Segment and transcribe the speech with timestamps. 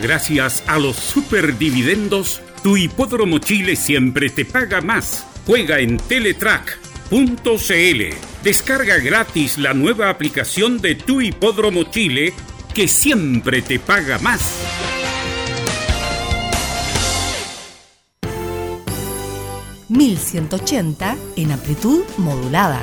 [0.00, 5.26] Gracias a los superdividendos, tu hipódromo Chile siempre te paga más.
[5.44, 8.02] Juega en Teletrack.cl.
[8.44, 12.32] Descarga gratis la nueva aplicación de tu hipódromo Chile
[12.74, 14.54] que siempre te paga más.
[19.90, 22.82] ...1180 en amplitud modulada.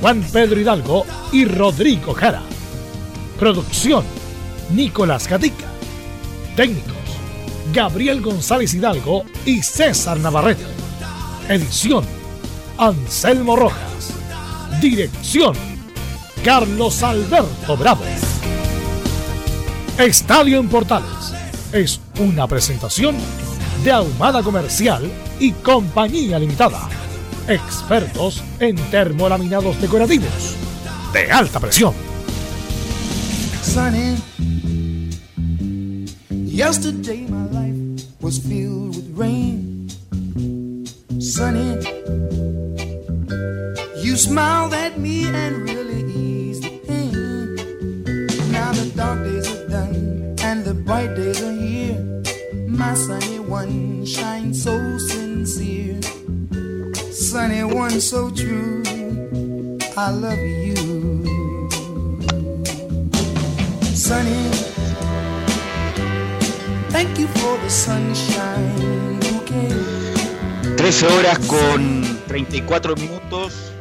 [0.00, 2.42] Juan Pedro Hidalgo y Rodrigo Jara.
[3.38, 4.04] Producción,
[4.70, 5.66] Nicolás Gatica.
[6.54, 6.92] Técnicos,
[7.72, 10.64] Gabriel González Hidalgo y César Navarrete.
[11.48, 12.04] Edición,
[12.78, 14.12] Anselmo Rojas.
[14.80, 15.54] Dirección,
[16.44, 18.04] Carlos Alberto Bravo.
[19.98, 21.32] Estadio en Portales
[21.72, 23.16] es una presentación
[23.82, 27.05] de Ahumada Comercial y Compañía Limitada
[27.48, 30.56] expertos en termolaminados decorativos
[31.12, 31.94] de alta presión.
[33.62, 34.16] Sunny.
[36.30, 39.88] Yesterday my life was filled with rain.
[41.20, 41.76] Sunny.
[44.02, 47.54] You smiled at me and really eased the pain.
[48.50, 51.98] Now the dark days are done and the bright days are here.
[52.68, 56.00] My sunny one shines so sincere.
[57.26, 58.82] Sunny one so true.
[59.96, 60.76] I love you.
[63.94, 64.50] Sunny,
[66.90, 70.76] thank you for the sunshine bouquet.
[70.76, 73.72] 13 horas con 34 minutos,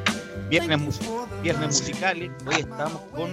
[0.50, 1.00] viernes,
[1.44, 2.32] viernes musicales.
[2.48, 3.32] Hoy estamos con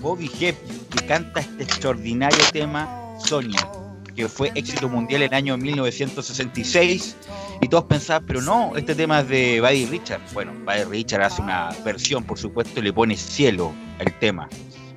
[0.00, 0.56] Bobby Hep,
[0.90, 2.88] que canta este extraordinario tema
[3.18, 3.68] Sonia,
[4.14, 7.16] que fue éxito mundial en el año 1966
[7.60, 10.20] y todos pensaban, pero no, este tema es de Buddy Richard.
[10.32, 14.48] Bueno, Buddy Richard hace una versión, por supuesto, y le pone cielo al tema.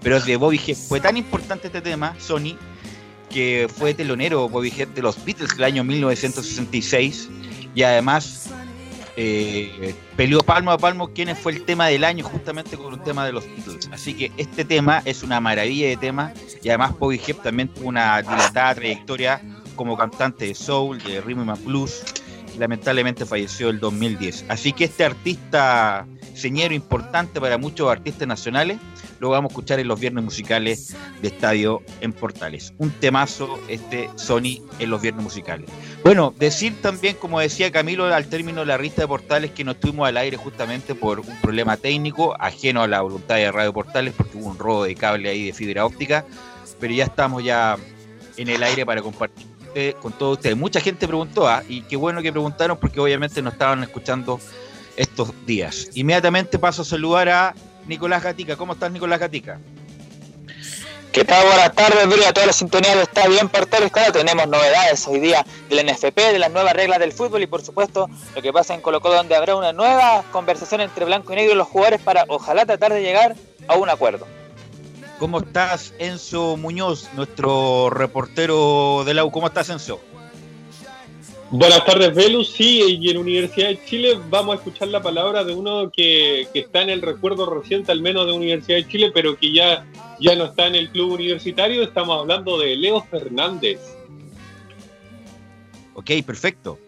[0.02, 0.76] Pero es de Bobby Head.
[0.76, 2.58] Fue tan importante este tema, Sony,
[3.30, 7.30] que fue telonero Bobby Head de los Beatles del año 1966
[7.74, 8.50] y además
[9.18, 13.26] eh, peleó palmo a palmo quién fue el tema del año justamente con un tema
[13.26, 13.90] de los Beatles.
[13.92, 17.90] Así que este tema es una maravilla de tema y además Bobby Hep también tuvo
[17.90, 19.42] una dilatada trayectoria
[19.76, 22.04] como cantante de soul, de rhythm and blues.
[22.62, 24.46] Lamentablemente falleció el 2010.
[24.48, 26.06] Así que este artista
[26.36, 28.78] señero importante para muchos artistas nacionales
[29.20, 32.76] lo vamos a escuchar en los viernes musicales de Estadio en Portales.
[32.78, 35.68] Un temazo este Sony en los viernes musicales.
[36.04, 39.72] Bueno, decir también, como decía Camilo al término de la rista de Portales, que no
[39.72, 44.14] estuvimos al aire justamente por un problema técnico, ajeno a la voluntad de Radio Portales,
[44.16, 46.26] porque hubo un robo de cable ahí de fibra óptica,
[46.80, 47.76] pero ya estamos ya
[48.38, 49.51] en el aire para compartir
[50.02, 50.58] con todos ustedes.
[50.58, 51.64] Mucha gente preguntó, ¿ah?
[51.68, 54.40] y qué bueno que preguntaron porque obviamente no estaban escuchando
[54.98, 55.90] estos días.
[55.94, 57.56] Inmediatamente paso a saludar a
[57.88, 58.56] Nicolás Gatica.
[58.56, 59.60] ¿Cómo estás, Nicolás Gatica?
[61.12, 61.46] ¿Qué tal?
[61.46, 63.92] Buenas tardes, Bruno, a toda la sintonía de Está Bien Portales.
[63.92, 67.62] Claro, tenemos novedades hoy día del NFP, de las nuevas reglas del fútbol y, por
[67.62, 71.54] supuesto, lo que pasa en Colo, donde habrá una nueva conversación entre blanco y negro
[71.54, 73.36] y los jugadores para, ojalá, tratar de llegar
[73.68, 74.26] a un acuerdo.
[75.22, 79.30] ¿Cómo estás, Enzo Muñoz, nuestro reportero de la U?
[79.30, 80.02] ¿Cómo estás, Enzo?
[81.52, 82.50] Buenas tardes, Velus.
[82.52, 86.82] Sí, y en Universidad de Chile vamos a escuchar la palabra de uno que, está
[86.82, 89.86] en el recuerdo reciente, al menos de Universidad de Chile, pero que ya,
[90.20, 91.84] ya no está en el club universitario.
[91.84, 93.80] Estamos hablando de Leo Fernández.
[95.94, 96.80] Ok, perfecto.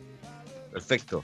[0.71, 1.24] Perfecto.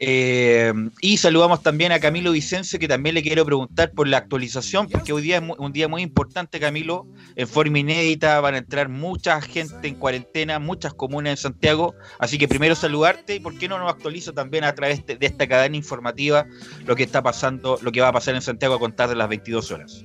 [0.00, 4.88] Eh, y saludamos también a Camilo Vicencio, que también le quiero preguntar por la actualización,
[4.88, 7.06] porque hoy día es un día muy importante, Camilo.
[7.36, 11.94] En forma inédita van a entrar mucha gente en cuarentena, muchas comunas en Santiago.
[12.18, 15.46] Así que primero saludarte y por qué no nos actualiza también a través de, esta
[15.46, 16.46] cadena informativa
[16.86, 19.28] lo que está pasando, lo que va a pasar en Santiago a contar de las
[19.28, 20.04] 22 horas.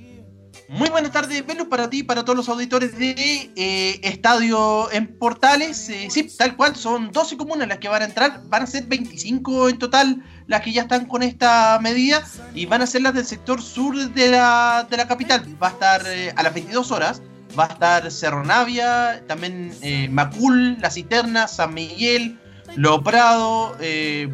[0.68, 5.90] Muy buenas tardes, Velus, para ti para todos los auditores de eh, Estadio en Portales.
[5.90, 8.86] Eh, sí, tal cual, son 12 comunas las que van a entrar, van a ser
[8.86, 12.24] 25 en total las que ya están con esta medida
[12.54, 15.44] y van a ser las del sector sur de la, de la capital.
[15.62, 17.20] Va a estar eh, a las 22 horas,
[17.58, 19.74] va a estar Cerro Navia, también
[20.10, 22.38] Macul, La Cisterna, San Miguel,
[22.74, 23.76] Lo Prado.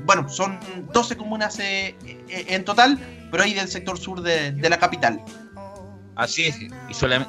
[0.05, 0.61] bueno, son
[0.93, 2.99] 12 comunas en total,
[3.32, 5.21] pero ahí del sector sur de, de la capital.
[6.20, 6.70] Así es, y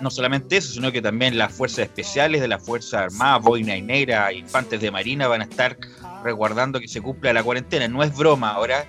[0.01, 3.81] no solamente eso, sino que también las fuerzas especiales de la Fuerza Armada, Boina y
[3.81, 5.77] Negra, Infantes de Marina van a estar
[6.25, 7.87] resguardando que se cumpla la cuarentena.
[7.87, 8.85] No es broma, ahora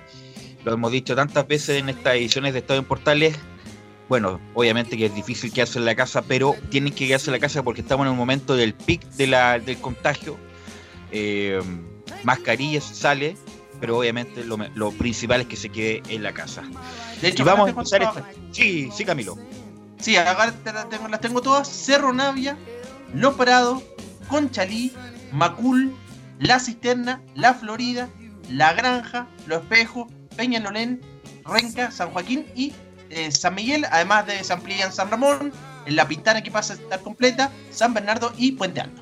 [0.64, 3.38] lo hemos dicho tantas veces en estas ediciones de Estado en Portales.
[4.08, 7.38] Bueno, obviamente que es difícil quedarse en la casa, pero tienen que quedarse en la
[7.38, 10.37] casa porque estamos en un momento del pic de la, del contagio.
[11.12, 11.60] Eh,
[12.25, 13.37] mascarillas sale,
[13.78, 16.64] pero obviamente lo, principal es que se quede en la casa.
[17.20, 18.25] De hecho, vamos a empezar.
[18.50, 19.38] Sí, sí, Camilo.
[20.02, 21.69] Sí, acá las tengo, todas.
[21.69, 22.58] Cerro Navia,
[23.14, 23.81] Lo Prado,
[24.26, 24.93] Conchalí,
[25.31, 25.94] Macul,
[26.40, 28.08] La Cisterna, La Florida,
[28.50, 31.00] La Granja, Lo Espejo, Peñalolén,
[31.44, 32.72] Renca, San Joaquín y
[33.10, 35.52] eh, San Miguel, además de San Plián, San Ramón,
[35.87, 39.00] en La Pintana que pasa a estar completa, San Bernardo y Puente Alto.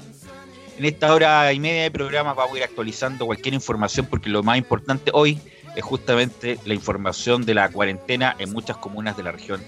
[0.77, 4.43] En esta hora y media de programa vamos a ir actualizando cualquier información porque lo
[4.43, 5.41] más importante hoy
[5.77, 9.63] es justamente la información de la cuarentena en muchas comunas de la región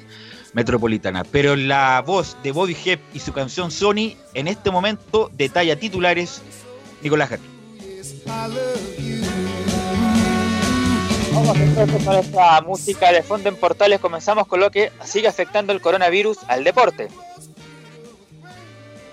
[0.52, 1.24] metropolitana.
[1.24, 6.42] Pero la voz de Bobby Hep y su canción Sony en este momento detalla titulares
[7.02, 7.48] Nicolás Gatti.
[11.32, 14.00] Vamos entonces con esta música de fondo en portales.
[14.00, 17.08] Comenzamos con lo que sigue afectando el coronavirus al deporte.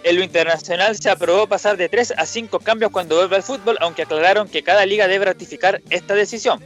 [0.03, 3.77] En lo internacional se aprobó pasar de 3 a 5 cambios cuando vuelve al fútbol,
[3.81, 6.63] aunque aclararon que cada liga debe ratificar esta decisión.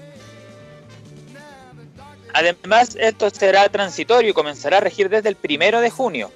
[2.34, 6.32] Además, esto será transitorio y comenzará a regir desde el primero de junio.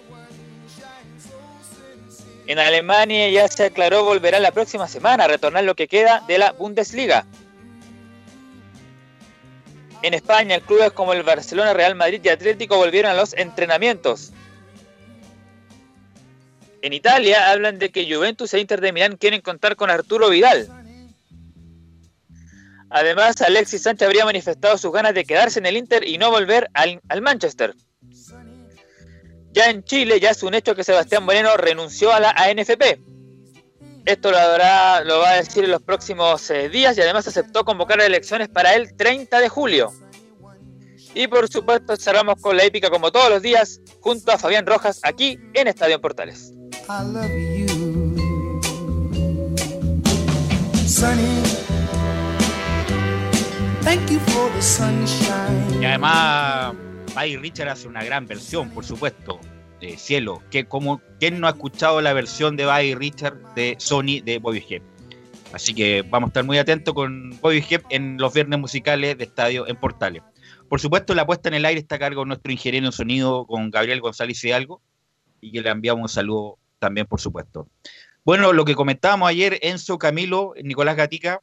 [2.46, 6.38] En Alemania ya se aclaró volverá la próxima semana a retornar lo que queda de
[6.38, 7.26] la Bundesliga.
[10.04, 14.32] En España, clubes como el Barcelona, Real Madrid y Atlético volvieron a los entrenamientos.
[16.84, 20.77] En Italia hablan de que Juventus e Inter de Milán quieren contar con Arturo Vidal.
[22.90, 26.70] Además, Alexis Sánchez habría manifestado sus ganas de quedarse en el Inter y no volver
[26.74, 27.76] al, Manchester.
[29.52, 33.02] Ya en Chile ya es un hecho que Sebastián Moreno renunció a la ANFP.
[34.06, 38.00] Esto lo, lo va a decir en los próximos eh, días y además aceptó convocar
[38.00, 39.92] elecciones para el 30 de julio.
[41.14, 45.00] Y por supuesto cerramos con la épica como todos los días junto a Fabián Rojas
[45.04, 46.54] aquí en Estadio Portales.
[55.80, 56.76] Y además,
[57.16, 59.40] Buddy Richard hace una gran versión, por supuesto,
[59.80, 60.44] de Cielo.
[60.52, 64.62] Que como, ¿Quién no ha escuchado la versión de Buddy Richard de Sony de Bobby
[64.70, 64.84] Hep?
[65.54, 69.24] Así que vamos a estar muy atentos con Bobby Hep en los viernes musicales de
[69.24, 70.22] Estadio en Portales.
[70.68, 73.46] Por supuesto, la puesta en el aire está a cargo de nuestro ingeniero en sonido
[73.46, 74.82] con Gabriel González Hidalgo
[75.40, 77.70] y que le enviamos un saludo también, por supuesto.
[78.26, 81.40] Bueno, lo que comentábamos ayer, Enzo Camilo, Nicolás Gatica,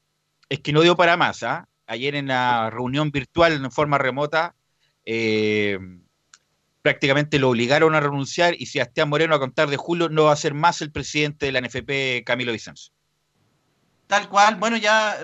[0.50, 1.42] es que no dio para más.
[1.42, 1.66] ¿ah?
[1.86, 4.54] Ayer en la reunión virtual en forma remota,
[5.04, 5.78] eh,
[6.82, 10.36] prácticamente lo obligaron a renunciar y Sebastián Moreno a contar de julio no va a
[10.36, 12.92] ser más el presidente de la NFP, Camilo Vicenzo.
[14.06, 15.16] Tal cual, bueno, ya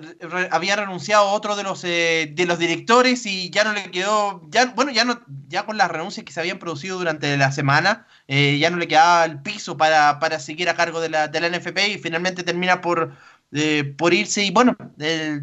[0.51, 4.73] había renunciado otro de los eh, de los directores y ya no le quedó, ya
[4.75, 8.59] bueno, ya no, ya con las renuncias que se habían producido durante la semana, eh,
[8.59, 11.51] ya no le quedaba el piso para, para seguir a cargo de la, de la
[11.51, 13.15] NFP y finalmente termina por,
[13.53, 14.77] eh, por irse y bueno,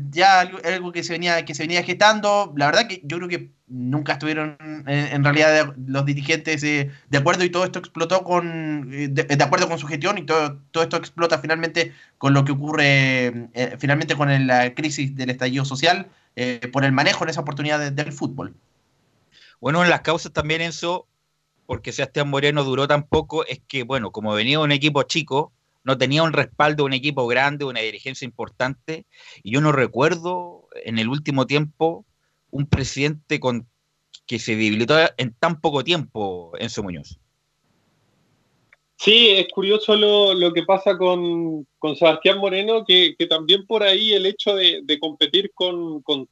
[0.09, 3.51] ya algo, que se venía que se venía gestando, la verdad que yo creo que
[3.67, 9.67] nunca estuvieron en, realidad los dirigentes de acuerdo y todo esto explotó con de, acuerdo
[9.67, 14.15] con su gestión y todo, todo esto explota finalmente con lo que ocurre eh, finalmente
[14.15, 18.53] con la crisis del estallido social eh, por el manejo en esa oportunidad del fútbol.
[19.59, 21.07] Bueno, en las causas también eso,
[21.65, 25.51] porque Sebastián Moreno duró tan poco, es que bueno, como venía un equipo chico,
[25.87, 29.05] no tenía un respaldo un equipo grande, una dirigencia importante,
[29.41, 32.05] y yo no recuerdo en el último tiempo
[32.51, 33.67] un presidente con
[34.25, 37.17] que se debilitó en tan poco tiempo, Enzo Muñoz.
[38.97, 41.65] Sí, es curioso lo, que pasa con,
[41.95, 46.27] Sebastián Moreno, que, también por ahí el hecho de, competir con, con,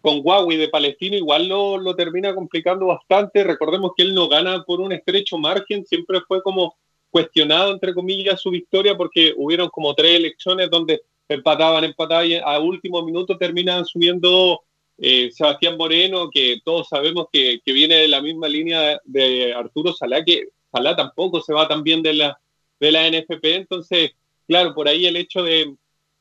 [0.00, 3.44] con, Huawei de Palestino igual lo, lo, termina complicando bastante.
[3.44, 6.76] Recordemos que él no gana por un estrecho margen, siempre fue como
[7.14, 12.58] cuestionado, entre comillas, su victoria porque hubieron como tres elecciones donde empataban, empataban y a
[12.58, 14.62] último minuto terminan subiendo
[14.98, 20.24] eh, Sebastián Moreno, que todos sabemos que, viene de la misma línea de Arturo Salá,
[20.24, 22.40] que Salá tampoco se va tan bien de la,
[22.80, 23.44] de la NFP.
[23.44, 24.10] Entonces,
[24.48, 25.72] claro, por ahí el hecho de,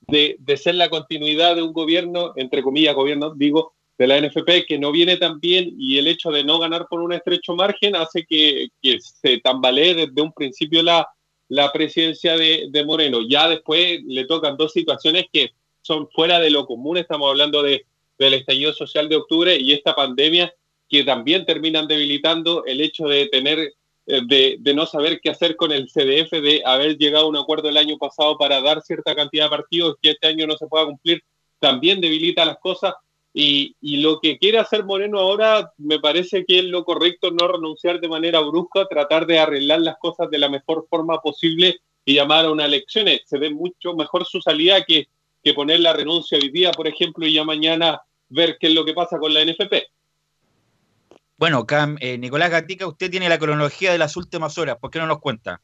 [0.08, 4.80] de ser la continuidad de un gobierno, entre comillas, gobierno, digo, de la NFP que
[4.80, 8.26] no viene tan bien y el hecho de no ganar por un estrecho margen hace
[8.26, 8.70] que,
[9.00, 11.08] se tambalee desde un principio la,
[11.48, 13.20] la presidencia de, Moreno.
[13.28, 16.98] Ya después le tocan dos situaciones que son fuera de lo común.
[16.98, 17.86] Estamos hablando de,
[18.18, 20.54] del estallido social de octubre y esta pandemia
[20.90, 23.60] que también terminan debilitando el hecho de tener,
[24.08, 27.38] eh, de, de no saber qué hacer con el CDF, de haber llegado a un
[27.38, 30.68] acuerdo el año pasado para dar cierta cantidad de partidos que este año no se
[30.68, 31.24] pueda cumplir,
[31.60, 32.94] también debilita las cosas
[33.34, 38.00] y, lo que quiere hacer Moreno ahora, me parece que es lo correcto, no renunciar
[38.00, 42.46] de manera brusca, tratar de arreglar las cosas de la mejor forma posible y llamar
[42.46, 43.08] a una elección.
[43.26, 45.08] Se ve mucho mejor su salida que,
[45.44, 48.86] que poner la renuncia hoy día, por ejemplo, y ya mañana ver qué es lo
[48.86, 49.74] que pasa con la NFP.
[51.38, 51.66] Bueno,
[52.00, 55.20] eh, Nicolás Gatica, usted tiene la cronología de las últimas horas, ¿por qué no nos
[55.20, 55.62] cuenta?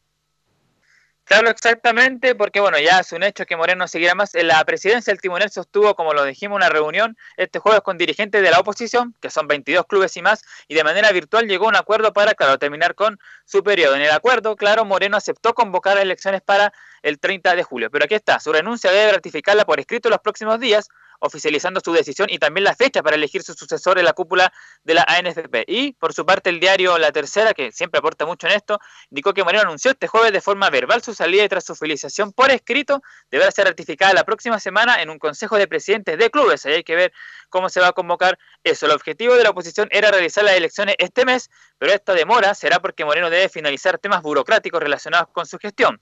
[1.30, 4.34] Claro, exactamente, porque bueno, ya es un hecho que Moreno seguirá más.
[4.34, 8.42] En la presidencia del timonel sostuvo, como lo dijimos, una reunión este jueves con dirigentes
[8.42, 11.70] de la oposición, que son 22 clubes y más, y de manera virtual llegó a
[11.70, 13.96] un acuerdo para, claro, terminar con su periodo.
[13.96, 18.16] En el acuerdo, claro, Moreno aceptó convocar elecciones para el 30 de julio, pero aquí
[18.16, 22.64] está, su renuncia debe ratificarla por escrito los próximos días, oficializando su decisión y también
[22.64, 24.52] la fecha para elegir su sucesor en la cúpula
[24.84, 25.66] de la ANFP.
[25.68, 29.34] Y por su parte el diario La Tercera, que siempre aporta mucho en esto, indicó
[29.34, 32.52] que Moreno anunció este jueves de forma verbal su salida y tras su oficialización por
[32.52, 36.66] escrito deberá ser ratificada la próxima semana en un consejo de presidentes de clubes.
[36.66, 37.14] Ahí hay que ver
[37.50, 38.86] cómo se va a convocar eso.
[38.86, 42.80] El objetivo de la oposición era realizar las elecciones este mes, pero esta demora será
[42.80, 46.00] porque Moreno debe finalizar temas burocráticos relacionados con su gestión.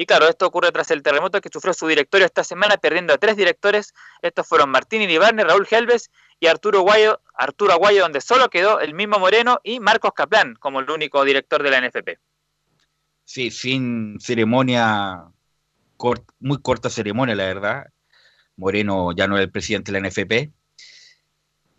[0.00, 3.18] Y claro, esto ocurre tras el terremoto que sufrió su directorio esta semana, perdiendo a
[3.18, 3.94] tres directores.
[4.22, 8.94] Estos fueron Martín Iribarne, Raúl Helves y Arturo Aguayo, Arturo Aguayo, donde solo quedó el
[8.94, 12.16] mismo Moreno y Marcos Caplán como el único director de la NFP.
[13.24, 15.24] Sí, sin ceremonia,
[16.38, 17.86] muy corta ceremonia, la verdad.
[18.54, 20.52] Moreno ya no es el presidente de la NFP.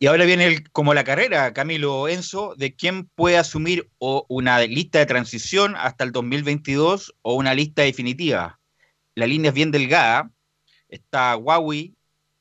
[0.01, 4.97] Y ahora viene como la carrera, Camilo Enzo, de quién puede asumir o una lista
[4.99, 8.61] de transición hasta el 2022 o una lista definitiva.
[9.15, 10.31] La línea es bien delgada.
[10.87, 11.95] Está Huawei,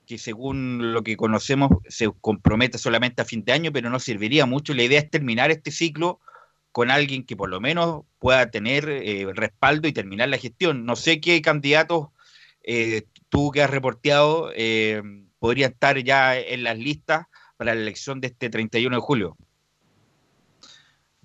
[0.06, 4.46] que según lo que conocemos se compromete solamente a fin de año, pero no serviría
[4.46, 4.72] mucho.
[4.72, 6.20] La idea es terminar este ciclo
[6.70, 10.86] con alguien que por lo menos pueda tener eh, respaldo y terminar la gestión.
[10.86, 12.10] No sé qué candidatos
[12.62, 15.02] eh, tú que has reporteado eh,
[15.40, 17.26] podrían estar ya en las listas
[17.58, 19.36] para la elección de este 31 de julio?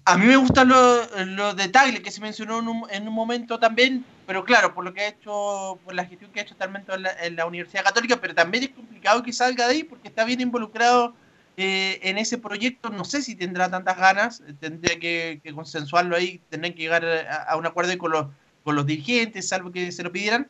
[0.05, 2.59] A mí me gustan los, detalles que se mencionó
[2.89, 6.41] en un, momento también, pero claro, por lo que ha hecho, por la gestión que
[6.41, 6.83] ha hecho también
[7.21, 10.41] en la, Universidad Católica, pero también es complicado que salga de ahí porque está bien
[10.41, 11.15] involucrado
[11.55, 12.89] eh, en ese proyecto.
[12.89, 17.65] No sé si tendrá tantas ganas, tendría que, consensuarlo ahí, tendrán que llegar a, un
[17.65, 18.27] acuerdo con los,
[18.65, 20.49] con los dirigentes, salvo que se lo pidieran.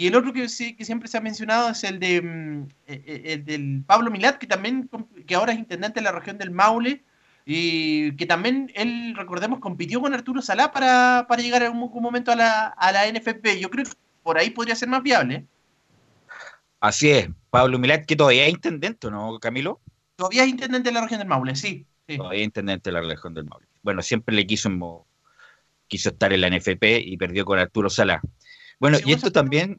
[0.00, 3.02] Y el otro que, sí, que siempre se ha mencionado es el de mm, eh,
[3.04, 4.88] eh, el del Pablo Milat, que también
[5.26, 7.04] que ahora es intendente de la región del Maule,
[7.44, 12.32] y que también él, recordemos, compitió con Arturo Salá para, para llegar en algún momento
[12.32, 13.60] a la, a la NFP.
[13.60, 13.90] Yo creo que
[14.22, 15.44] por ahí podría ser más viable.
[16.80, 19.82] Así es, Pablo Milat, que todavía es intendente, ¿no, Camilo?
[20.16, 21.84] Todavía es intendente de la región del Maule, sí.
[22.06, 23.66] Todavía es intendente de la región del Maule.
[23.82, 25.06] Bueno, siempre le quiso,
[25.88, 28.22] quiso estar en la NFP y perdió con Arturo Salá.
[28.78, 29.78] Bueno, y esto también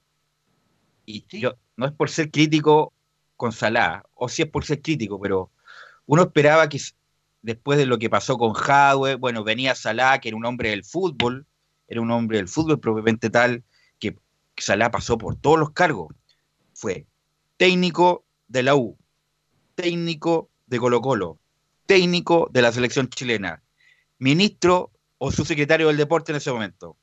[1.06, 2.94] y yo, no es por ser crítico
[3.38, 5.52] con Salah, o si es por ser crítico, pero
[6.06, 6.80] uno esperaba que
[7.42, 10.84] después de lo que pasó con Jadwe, bueno, venía Salah, que era un hombre del
[10.84, 11.46] fútbol,
[11.88, 13.64] era un hombre del fútbol propiamente tal,
[14.00, 14.16] que,
[14.58, 16.14] Salah pasó por todos los cargos.
[16.74, 17.06] Fue
[17.58, 18.98] técnico de la U,
[19.76, 21.40] técnico de Colo Colo,
[21.86, 23.64] técnico de la selección chilena,
[24.20, 26.96] ministro o subsecretario del deporte en ese momento.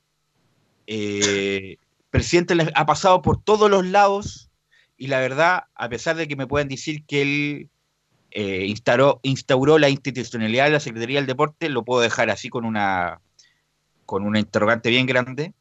[0.87, 1.77] Eh,
[2.09, 4.49] presidente ha pasado por todos los lados
[4.97, 7.69] y la verdad, a pesar de que me puedan decir que él
[8.31, 13.21] eh, instauró, la institucionalidad de la Secretaría del Deporte, lo puedo dejar así con una,
[14.05, 15.53] con una interrogante bien grande.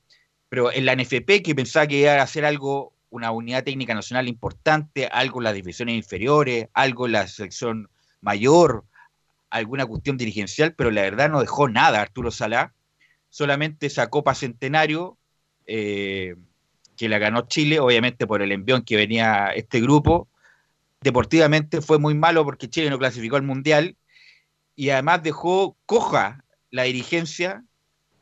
[0.48, 4.28] Pero en la NFP, que pensaba que iba a hacer algo, una unidad técnica nacional
[4.28, 7.88] importante, algo en las divisiones inferiores, algo en la selección
[8.20, 8.84] mayor,
[9.50, 12.74] alguna cuestión dirigencial, pero la verdad no dejó nada Arturo Salá,
[13.28, 15.17] solamente sacó para Centenario,
[15.68, 16.34] eh,
[16.96, 20.28] que la ganó Chile, obviamente por el envión que venía este grupo.
[21.00, 23.96] Deportivamente fue muy malo porque Chile no clasificó al Mundial
[24.74, 27.62] y además dejó coja la dirigencia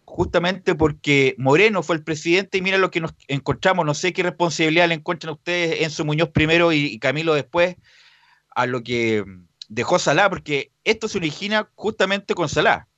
[0.04, 4.22] justamente porque Moreno fue el presidente y mira lo que nos encontramos, no sé qué
[4.22, 7.76] responsabilidad le encuentran ustedes en su Muñoz primero y, Camilo después
[8.54, 9.24] a lo que
[9.68, 12.88] dejó Salá, porque esto se origina justamente con Salá.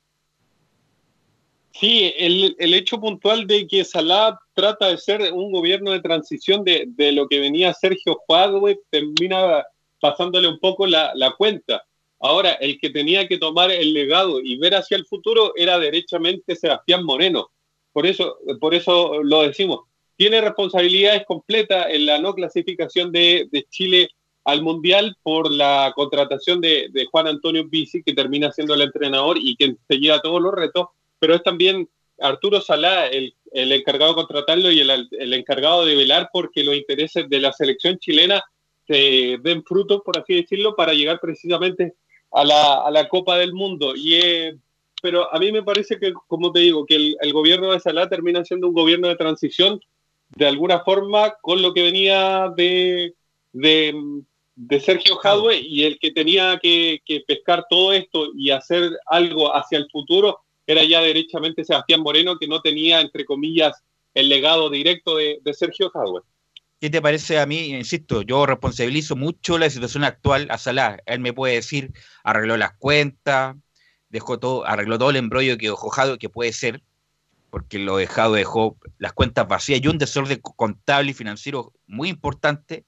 [1.71, 6.63] Sí, el, el, hecho puntual de que Salah trata de ser un gobierno de transición
[6.63, 9.63] de, de lo que venía Sergio Jadwe termina
[10.01, 11.85] pasándole un poco la, la, cuenta.
[12.19, 16.55] Ahora, el que tenía que tomar el legado y ver hacia el futuro era derechamente
[16.55, 17.49] Sebastián Moreno.
[17.93, 19.81] Por eso, por eso lo decimos.
[20.15, 24.09] Tiene responsabilidades completas en la no clasificación de, de Chile
[24.43, 29.37] al Mundial por la contratación de, de Juan Antonio Pizzi, que termina siendo el entrenador
[29.39, 30.87] y que se lleva todos los retos
[31.19, 31.87] pero es también
[32.21, 37.39] Arturo Salá el, encargado de contratarlo y el, encargado de velar porque los intereses de
[37.39, 38.43] la selección chilena
[38.87, 41.93] se den frutos, por así decirlo, para llegar precisamente
[42.31, 43.93] a la, Copa del Mundo.
[43.95, 44.57] Y, eh,
[45.01, 48.43] pero a mí me parece que, como te digo, que el, gobierno de Salá termina
[48.43, 49.79] siendo un gobierno de transición
[50.29, 53.13] de alguna forma con lo que venía de,
[53.51, 53.95] de,
[54.79, 59.77] Sergio Jadwe y el que tenía que, que pescar todo esto y hacer algo hacia
[59.77, 65.15] el futuro era ya derechamente Sebastián Moreno, que no tenía, entre comillas, el legado directo
[65.17, 66.21] de, Sergio Jadwe.
[66.79, 67.69] ¿Qué te parece a mí?
[67.73, 70.99] Insisto, yo responsabilizo mucho la situación actual a Salah.
[71.07, 71.91] Él me puede decir,
[72.23, 73.55] arregló las cuentas,
[74.09, 76.83] dejó todo, arregló todo el embrollo que dejó que puede ser,
[77.49, 82.85] porque lo dejado dejó las cuentas vacías y un desorden contable y financiero muy importante,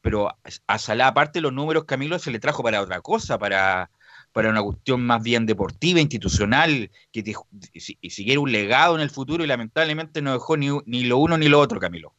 [0.00, 0.28] pero
[0.68, 3.90] a Salah, aparte los números, Camilo, se le trajo para otra cosa, para
[4.32, 7.34] para una cuestión más bien deportiva, institucional, que
[7.72, 11.36] y siguiera un legado en el futuro y lamentablemente no dejó ni, ni lo uno
[11.38, 12.14] ni lo otro, Camilo.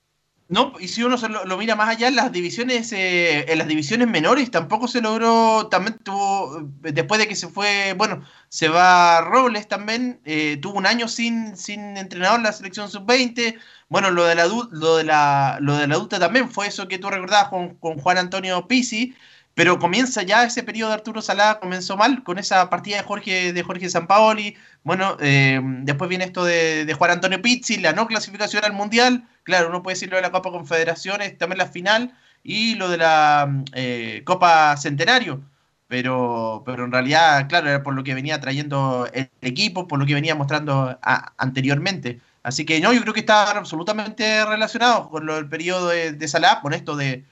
[0.52, 4.10] No, y si uno lo, mira más allá, en las divisiones, eh, en las divisiones
[4.10, 9.69] menores tampoco se logró, también tuvo, después de que se fue, bueno, se va Robles
[9.69, 14.36] también, eh, tuvo un año sin, sin entrenador en la selección sub-20, bueno, lo de
[14.36, 17.76] la lo de la, lo de la adulta también fue eso que tú recordabas con,
[17.76, 19.15] con Juan Antonio Pisi,
[19.54, 23.54] pero comienza ya ese periodo de Arturo Salá, comenzó mal con esa partida de Jorge,
[23.54, 24.56] de Jorge Sampaoli.
[24.84, 29.28] Bueno, eh, después viene esto de, Juan Antonio Pizzi, la no clasificación al Mundial.
[29.44, 33.64] Claro, uno puede decirlo de la Copa Confederaciones, también la final, y lo de la
[33.74, 35.42] eh, Copa Centenario.
[35.88, 40.06] Pero, pero en realidad, claro, era por lo que venía trayendo el equipo, por lo
[40.06, 40.98] que venía mostrando
[41.38, 42.22] anteriormente.
[42.44, 46.30] Así que no, yo creo que está absolutamente relacionado con lo del periodo de, de
[46.62, 47.26] con esto de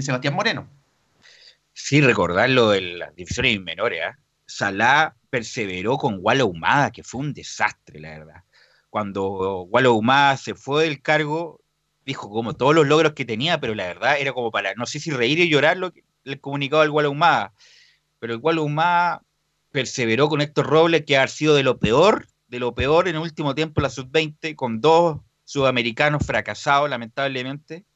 [0.00, 0.68] Sebastián Moreno.
[1.80, 4.00] Sí, recordarlo de las divisiones menores.
[4.00, 4.12] ¿eh?
[4.46, 8.42] Salah perseveró con Wallo Humada, que fue un desastre, la verdad.
[8.90, 11.62] Cuando Wallo Humada se fue del cargo,
[12.04, 14.98] dijo como todos los logros que tenía, pero la verdad era como para, no sé
[14.98, 17.54] si reír y llorar lo que le comunicaba el Wallo Humada.
[18.18, 19.22] Pero el Humada
[19.70, 23.22] perseveró con Héctor Robles, que ha sido de lo peor, de lo peor en el
[23.22, 27.86] último tiempo la sub-20, con dos sudamericanos fracasados, lamentablemente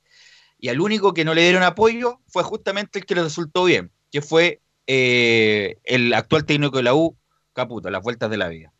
[0.62, 3.90] y al único que no le dieron apoyo fue justamente el que le resultó bien,
[4.12, 7.18] que fue eh, el actual técnico de la U,
[7.52, 8.72] Caputo, las vueltas de la vida.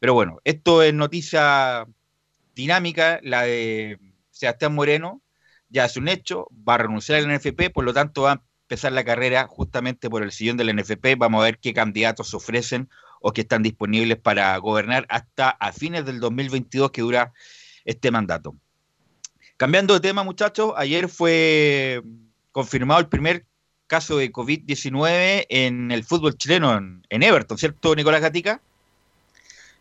[0.00, 1.86] Pero bueno, esto es noticia
[2.56, 4.00] dinámica, la de
[4.32, 5.22] Sebastián Moreno,
[5.68, 8.90] ya es un hecho, va a renunciar al NFP, por lo tanto va a empezar
[8.90, 11.14] la carrera justamente por el sillón del NFP.
[11.16, 12.88] Vamos a ver qué candidatos se ofrecen
[13.20, 17.32] o que están disponibles para gobernar hasta a fines del 2022 que dura
[17.84, 18.56] este mandato.
[19.60, 22.00] Cambiando de tema, muchachos, ayer fue
[22.50, 23.44] confirmado el primer
[23.86, 28.62] caso de COVID-19 en el fútbol chileno, en, Everton, ¿cierto, Nicolás Gatica?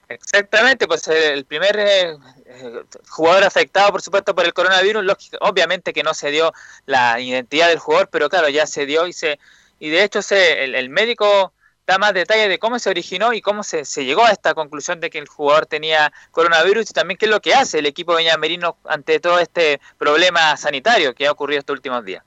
[0.10, 2.10] Exactamente, pues el primer eh,
[2.46, 6.52] eh, jugador afectado, por supuesto, por el coronavirus, obviamente que no se dio
[6.86, 9.40] la identidad del jugador, pero claro, ya se dio y se
[9.80, 11.54] y de hecho se, el, médico
[11.90, 15.00] da más detalles de cómo se originó y cómo se, se, llegó a esta conclusión
[15.00, 18.16] de que el jugador tenía coronavirus y también qué es lo que hace el equipo
[18.16, 22.24] de Merino ante todo este problema sanitario que ha ocurrido estos últimos días.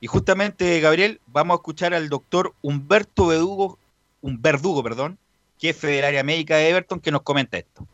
[0.00, 3.78] Y justamente, Gabriel, vamos a escuchar al doctor Humberto Verdugo,
[4.20, 5.16] un Verdugo, perdón,
[5.58, 7.86] jefe del área médica de Everton, que nos comenta esto.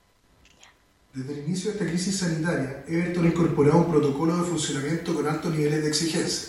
[1.14, 5.28] Desde el inicio de esta crisis sanitaria, Everton ha incorporado un protocolo de funcionamiento con
[5.28, 6.48] altos niveles de exigencia,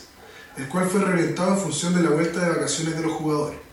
[0.58, 3.67] el cual fue reventado en función de la vuelta de vacaciones de los jugadores.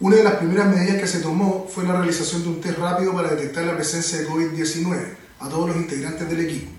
[0.00, 3.12] Una de las primeras medidas que se tomó fue la realización de un test rápido
[3.12, 4.98] para detectar la presencia de COVID-19
[5.40, 6.70] a todos los integrantes del equipo.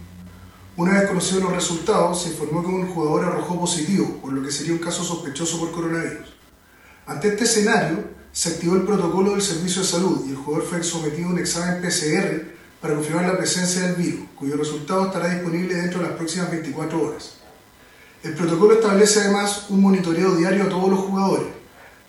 [0.75, 4.51] Una vez conocidos los resultados, se informó que un jugador arrojó positivo, por lo que
[4.51, 6.33] sería un caso sospechoso por coronavirus.
[7.05, 10.81] Ante este escenario, se activó el protocolo del servicio de salud y el jugador fue
[10.81, 12.41] sometido a un examen PCR
[12.81, 16.99] para confirmar la presencia del virus, cuyo resultado estará disponible dentro de las próximas 24
[16.99, 17.33] horas.
[18.23, 21.60] El protocolo establece además un monitoreo diario a todos los jugadores.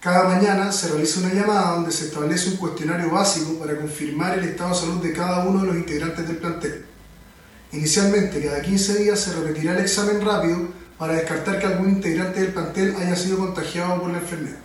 [0.03, 4.47] Cada mañana se realiza una llamada donde se establece un cuestionario básico para confirmar el
[4.47, 6.85] estado de salud de cada uno de los integrantes del plantel.
[7.71, 12.53] Inicialmente, cada 15 días se repetirá el examen rápido para descartar que algún integrante del
[12.53, 14.59] plantel haya sido contagiado por la enfermedad.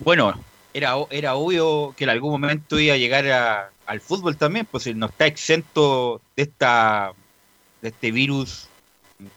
[0.00, 0.38] Bueno,
[0.74, 5.06] era, era obvio que en algún momento iba a llegar al fútbol también, pues no
[5.06, 7.14] está exento de esta
[7.80, 8.68] de este virus,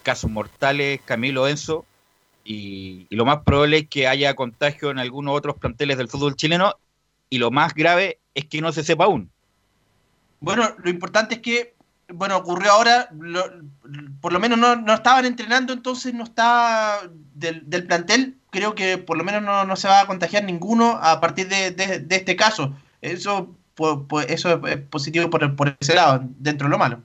[0.02, 1.86] casos mortales, Camilo Enzo,
[2.44, 6.36] y, y, lo más probable es que haya contagio en algunos otros planteles del fútbol
[6.36, 6.74] chileno,
[7.30, 9.30] y lo más grave es que no se sepa aún.
[10.40, 11.74] Bueno, lo importante es que,
[12.08, 13.08] bueno, ocurrió ahora,
[14.20, 19.24] por lo menos no, estaban entrenando, entonces no está del, plantel, creo que por lo
[19.24, 22.74] menos no, se va a contagiar ninguno a partir de, este caso.
[23.00, 27.00] Eso, pues, eso es positivo por, por ese lado, dentro de lo malo.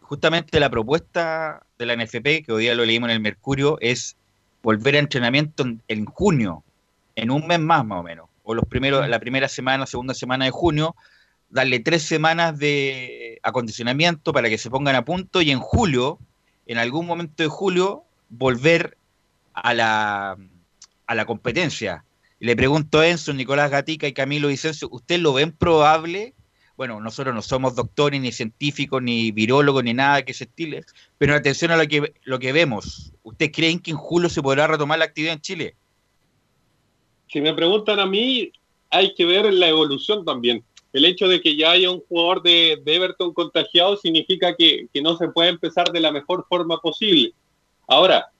[0.00, 4.16] Justamente la propuesta de la NFP, que hoy día lo leímos en el Mercurio, es
[4.66, 6.64] volver a entrenamiento en, junio,
[7.14, 10.44] en un mes más más o menos, o los primeros, la primera semana, segunda semana
[10.44, 10.96] de junio,
[11.48, 16.18] darle tres semanas de acondicionamiento para que se pongan a punto y en julio,
[16.66, 18.98] en algún momento de julio, volver
[19.54, 20.36] a la,
[21.06, 22.04] a la competencia.
[22.40, 26.34] Le pregunto a Enzo, Nicolás Gatica y Camilo Vicencio, ¿usted lo ven probable?
[26.76, 30.84] Bueno, nosotros no somos doctores, ni científicos, ni virólogos, ni nada que se estile,
[31.18, 33.12] pero atención a lo que, lo que vemos.
[33.22, 35.74] ¿Ustedes creen que en julio se podrá retomar la actividad en Chile?
[37.28, 38.52] Si me preguntan a mí,
[38.90, 40.62] hay que ver la evolución también
[40.96, 45.28] el hecho de que ya haya un jugador de, Everton contagiado significa que, no se
[45.28, 47.34] puede empezar de la mejor forma posible.
[47.86, 48.30] Ahora,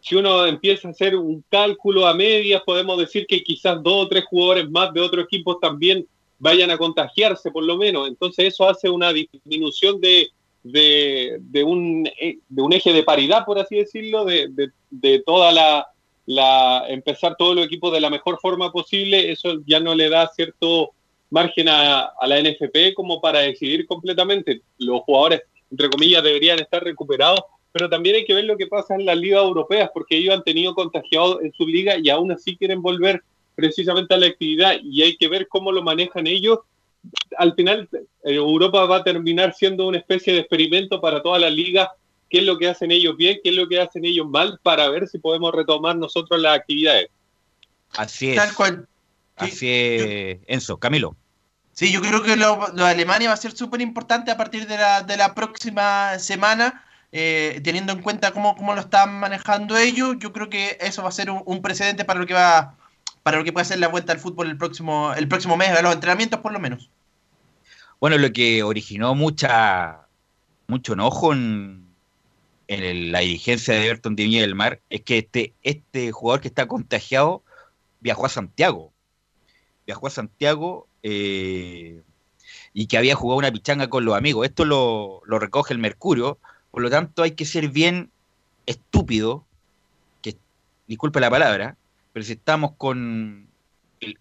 [0.00, 4.08] si uno empieza a hacer un cálculo a medias, podemos decir que quizás dos o
[4.08, 6.04] tres jugadores más de otros equipos también
[6.38, 8.08] vayan a contagiarse, por lo menos.
[8.08, 10.28] Entonces eso hace una disminución de,
[10.62, 14.48] de, un, eh, de un eje de paridad, por así decirlo, de,
[14.90, 15.86] de toda la,
[16.26, 19.30] la, empezar todo el equipo de la mejor forma posible.
[19.30, 20.92] Eso ya no le da cierto
[21.30, 24.62] margen a, la NFP como para decidir completamente.
[24.78, 27.40] Los jugadores, entre comillas, deberían estar recuperados,
[27.72, 30.44] pero también hay que ver lo que pasa en las ligas europeas, porque ellos han
[30.44, 33.22] tenido contagiados en su liga y aún así quieren volver
[33.54, 36.60] precisamente a la actividad y hay que ver cómo lo manejan ellos.
[37.36, 41.52] Al final, eh, Europa va a terminar siendo una especie de experimento para todas las
[41.52, 41.88] ligas,
[42.30, 44.88] qué es lo que hacen ellos bien, qué es lo que hacen ellos mal, para
[44.88, 47.08] ver si podemos retomar nosotros las actividades.
[47.96, 48.36] Así es.
[48.36, 48.88] Tal cual.
[49.36, 50.78] Así es, Enzo.
[50.78, 51.16] Camilo.
[51.72, 54.76] Sí, yo creo que lo, de Alemania va a ser súper importante a partir de
[54.76, 60.16] la, de la próxima semana, eh, teniendo en cuenta cómo, cómo, lo están manejando ellos.
[60.20, 62.76] Yo creo que eso va a ser un, precedente para lo que va
[63.24, 65.82] para lo que puede ser la vuelta al fútbol el próximo el próximo mes, a
[65.82, 66.88] los entrenamientos por lo menos.
[68.00, 70.06] Bueno, lo que originó mucha
[70.68, 71.84] mucho enojo en,
[72.68, 76.48] en la dirigencia de Everton de Viña del Mar es que este, este jugador que
[76.48, 77.42] está contagiado
[78.00, 78.92] viajó a Santiago.
[79.86, 82.02] Viajó a Santiago eh,
[82.72, 84.46] y que había jugado una pichanga con los amigos.
[84.46, 86.38] Esto lo, recoge el Mercurio,
[86.70, 88.10] por lo tanto hay que ser bien
[88.66, 89.44] estúpido,
[90.22, 90.36] que
[90.86, 91.76] disculpe la palabra,
[92.14, 93.48] pero si estamos con,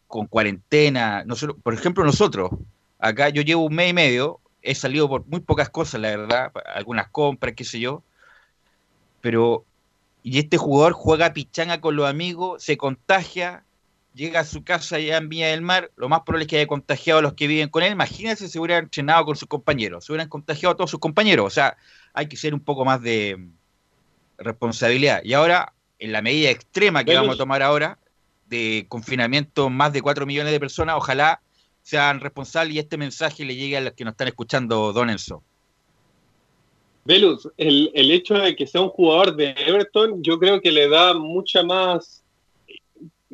[0.07, 2.49] con cuarentena, nosotros, por ejemplo nosotros,
[2.97, 6.51] acá yo llevo un mes y medio he salido por muy pocas cosas, la verdad,
[6.73, 8.01] algunas compras, qué sé yo,
[9.21, 9.63] pero
[10.23, 13.63] y este jugador juega pichanga con los amigos, se contagia,
[14.15, 16.67] llega a su casa allá en Viña del Mar, lo más probable es que haya
[16.67, 17.91] contagiado a los que viven con él.
[17.91, 21.45] Imagínense si hubiera entrenado con sus compañeros, se hubieran contagiado a todos sus compañeros.
[21.45, 21.77] O sea,
[22.13, 23.37] hay que ser un poco más de
[24.37, 25.21] responsabilidad.
[25.25, 25.72] Y ahora,
[26.03, 27.97] en la medida extrema que vamos a tomar ahora,
[28.47, 31.39] de confinamiento más de 4 millones de personas, ojalá
[31.81, 35.41] sean responsables y este mensaje le llegue a los que nos están escuchando, Don Enzo.
[37.05, 40.89] Velus, el, el hecho de que sea un jugador de Everton, yo creo que le
[40.89, 42.21] da mucha más,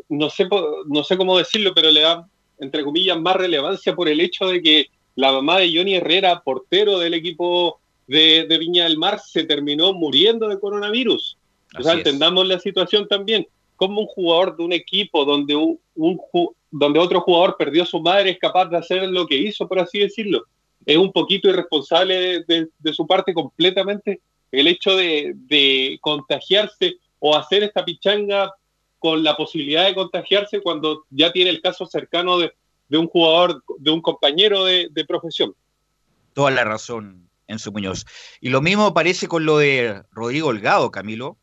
[0.07, 0.47] no sé,
[0.85, 2.27] no sé cómo decirlo, pero le da,
[2.59, 6.99] entre comillas, más relevancia por el hecho de que la mamá de Johnny Herrera, portero
[6.99, 11.38] del equipo de, Viña del Mar, se terminó muriendo de coronavirus.
[11.77, 13.47] O sea, entendamos la situación también.
[13.75, 15.79] Como un jugador de un equipo donde, un,
[16.69, 19.79] donde otro jugador perdió a su madre es capaz de hacer lo que hizo, por
[19.79, 20.43] así decirlo
[20.85, 27.85] es un poquito irresponsable de, su parte completamente el hecho de, contagiarse o hacer esta
[27.85, 28.53] pichanga
[28.97, 32.51] con la posibilidad de contagiarse cuando ya tiene el caso cercano de,
[32.97, 35.53] un jugador, de un compañero de, profesión.
[36.33, 38.05] Toda la razón, Enzo Muñoz.
[38.41, 41.37] Y lo mismo parece con lo de Rodrigo Holgado, Camilo,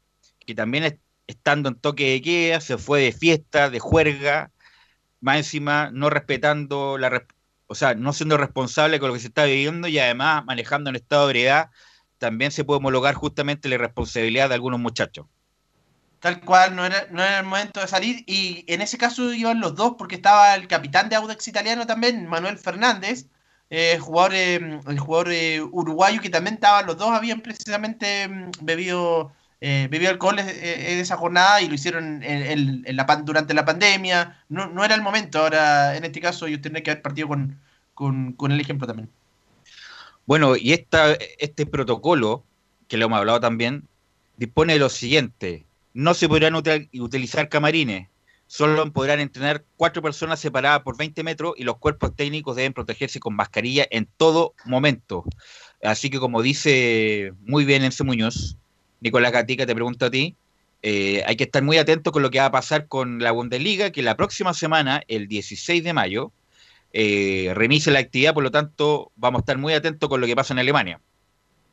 [0.46, 4.50] que también estando en toque de queda, se fue de fiesta, de juerga,
[5.20, 7.26] más encima no respetando la,
[7.66, 10.96] o sea, no siendo responsable con lo que se está viviendo y además manejando en
[10.96, 11.70] estado de ebriedad,
[12.18, 15.26] también se puede homologar justamente la irresponsabilidad de algunos muchachos.
[16.20, 18.24] Tal cual, no era, no era el momento de salir.
[18.26, 22.26] Y en ese caso iban los dos, porque estaba el capitán de Audax italiano también,
[22.26, 23.26] Manuel Fernández,
[23.68, 28.50] eh, jugador, eh, el jugador eh, uruguayo, que también estaba, los dos habían precisamente mm,
[29.60, 34.44] bebido, bebido alcohol en, esa jornada y lo hicieron en, la, durante la pandemia.
[34.48, 35.40] No, no, era el momento.
[35.40, 37.60] Ahora, en este caso, yo tendría que haber partido con,
[37.94, 39.10] con, con el ejemplo también.
[40.26, 42.44] Bueno, y esta, este protocolo,
[42.88, 43.88] que lo hemos hablado también,
[44.36, 45.66] dispone de lo siguiente.
[45.94, 48.08] No se podrán utilizar camarines,
[48.46, 53.20] solo podrán entrenar cuatro personas separadas por 20 metros y los cuerpos técnicos deben protegerse
[53.20, 55.24] con mascarilla en todo momento.
[55.82, 58.56] Así que como dice muy bien Enzo Muñoz,
[59.00, 60.36] Nicolás Gatica, te pregunto a ti,
[60.82, 63.90] eh, hay que estar muy atentos con lo que va a pasar con la Bundesliga,
[63.90, 66.32] que la próxima semana, el 16 de mayo,
[66.92, 70.36] eh, remise la actividad, por lo tanto vamos a estar muy atentos con lo que
[70.36, 71.00] pasa en Alemania.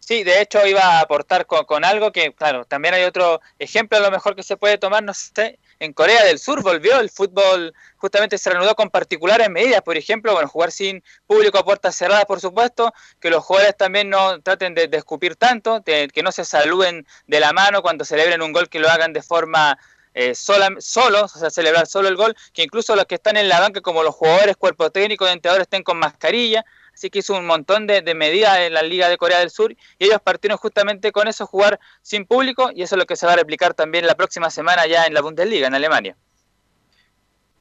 [0.06, 4.02] Sí, de hecho iba a aportar con, algo que, claro, también hay otro ejemplo a
[4.02, 7.74] lo mejor que se puede tomar, no sé, en Corea del Sur volvió el fútbol,
[7.96, 12.26] justamente se reanudó con particulares medidas, por ejemplo, bueno, jugar sin público a puertas cerradas,
[12.26, 17.08] por supuesto, que los jugadores también no traten de, escupir tanto, que no se saluden
[17.28, 19.78] de la mano cuando celebren un gol, que lo hagan de forma
[20.16, 23.60] eh, solos, o sea, celebrar solo el gol, que incluso los que están en la
[23.60, 26.64] banca, como los jugadores, cuerpo técnico, entrenadores, estén con mascarilla.
[26.94, 30.06] Así que hizo un montón de, medidas en la Liga de Corea del Sur y
[30.06, 33.34] ellos partieron justamente con eso, jugar sin público, y eso es lo que se va
[33.34, 36.16] a replicar también la próxima semana ya en la Bundesliga, en Alemania.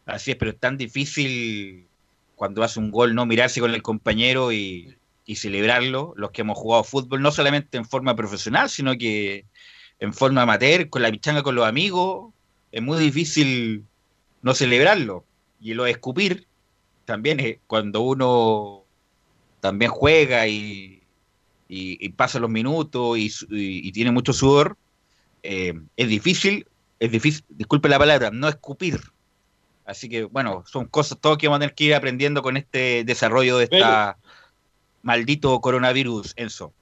[0.05, 1.87] Así es, pero es tan difícil
[2.35, 6.59] cuando hace un gol no mirarse con el compañero y, y celebrarlo, los que hemos
[6.59, 9.47] jugado fútbol, no solamente en forma profesional, sino que
[10.01, 12.33] en forma amateur, con la pichanga con los amigos,
[12.73, 13.85] es muy difícil
[14.43, 15.25] no celebrarlo.
[15.61, 16.47] Y lo de escupir
[17.05, 18.82] también es cuando uno
[19.63, 20.99] también juega y,
[22.17, 24.77] pasa los minutos y, tiene mucho sudor,
[25.43, 26.67] eh, es difícil,
[27.01, 29.01] es difícil, disculpe la palabra, no escupir.
[29.87, 33.05] Así que bueno, son cosas todo que vamos a tener que ir aprendiendo con este
[33.05, 34.19] desarrollo de esta
[35.03, 36.73] maldito coronavirus, Enzo.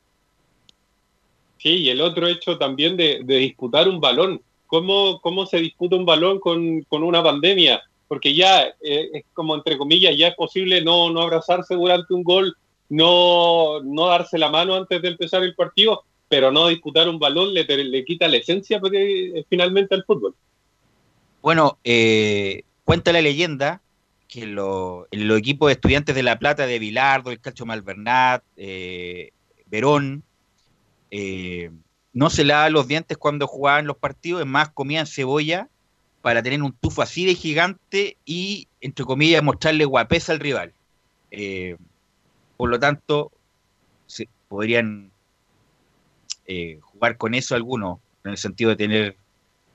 [1.59, 6.07] Sí, y el otro hecho también de disputar un balón cómo, cómo se disputa un
[6.07, 11.11] balón con, una pandemia, porque ya eh, es como entre comillas, ya es posible no,
[11.11, 12.57] no abrazarse durante un gol,
[12.91, 17.55] no, no darse la mano antes de empezar el partido, pero no disputar un balón
[17.55, 20.35] le, le quita la esencia porque, finalmente al fútbol.
[21.41, 23.81] Bueno, eh, cuenta la leyenda
[24.29, 29.31] que los equipos de estudiantes de La Plata, de Vilardo, el Calcio Malvernat, eh,
[29.67, 30.23] Verón,
[31.11, 31.71] eh,
[32.13, 35.69] no se lava los dientes cuando jugaban los partidos, es más, comían cebolla
[36.23, 40.73] para tener un tufo así de gigante y, entre comillas, mostrarle guapesa al rival.
[41.31, 41.77] Eh,
[42.61, 43.33] por lo tanto,
[44.05, 45.11] se, podrían
[46.47, 49.17] eh, jugar con eso algunos, en el sentido de tener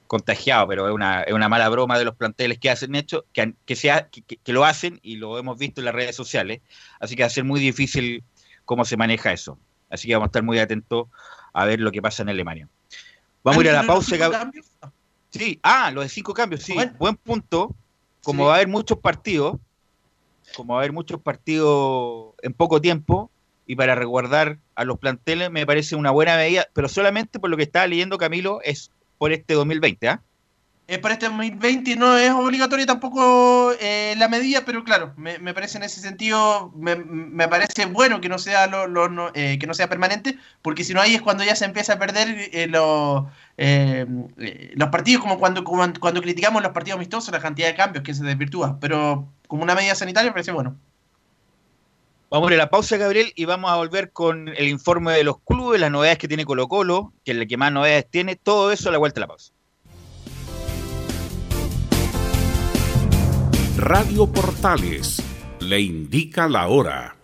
[0.06, 3.56] contagiado, pero es una, es una mala broma de los planteles que hacen hecho, que,
[3.66, 6.62] que, sea, que, lo hacen y lo hemos visto en las redes sociales,
[7.00, 8.24] así que va a ser muy difícil
[8.66, 9.58] cómo se maneja eso.
[9.90, 11.08] Así que vamos a estar muy atentos
[11.54, 12.70] a ver lo que pasa en Alemania.
[13.44, 14.52] Vamos a ir a la pausa.
[15.32, 17.74] Sí, ah, lo de cinco cambios, sí, buen punto.
[18.22, 19.56] Como va a haber muchos partidos,
[20.56, 23.32] como va a haber muchos partidos en poco tiempo,
[23.68, 27.58] y para resguardar a los planteles me parece una buena medida, pero solamente por lo
[27.58, 30.22] que estaba leyendo Camilo es por este 2020, ¿ah?
[30.88, 35.52] Eh, para este 2020 no es obligatoria tampoco eh, la medida, pero claro, me, me,
[35.52, 39.66] parece en ese sentido, me, me parece bueno que no sea lo, no, eh, que
[39.66, 42.70] no sea permanente, porque si no ahí es cuando ya se empieza a perder eh,
[43.58, 48.04] eh, los partidos, como cuando, cuando, cuando criticamos los partidos amistosos, la cantidad de cambios
[48.04, 50.78] que se desvirtúa, pero como una medida sanitaria me parece bueno.
[52.30, 55.80] Vamos a la pausa, Gabriel, y vamos a volver con el informe de los clubes,
[55.80, 58.90] las novedades que tiene Colo Colo, que es la que más novedades tiene, todo eso
[58.90, 59.54] a la vuelta de la pausa.
[63.78, 65.22] Radio Portales
[65.60, 67.16] le indica la hora.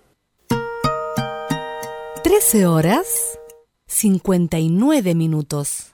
[2.24, 3.40] 13 horas
[3.88, 5.94] 59 minutos.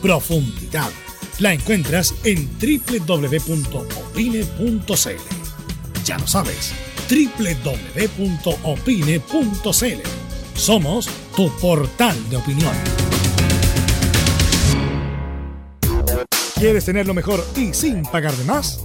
[0.00, 0.90] profundidad.
[1.38, 3.64] La encuentras en www.opine.cl.
[6.04, 6.72] Ya lo sabes,
[7.08, 7.68] www.opine.cl.
[10.54, 12.74] Somos tu portal de opinión.
[16.58, 18.84] ¿Quieres tener lo mejor y sin pagar de más?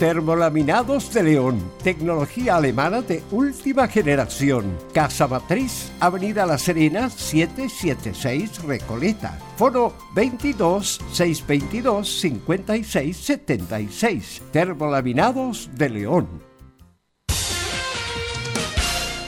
[0.00, 4.78] Termolaminados de León, tecnología alemana de última generación.
[4.94, 9.38] Casa Matriz, Avenida La Serena, 776 Recoleta.
[9.58, 14.42] Foro 22 622 56 76.
[14.50, 16.50] Termolaminados de León.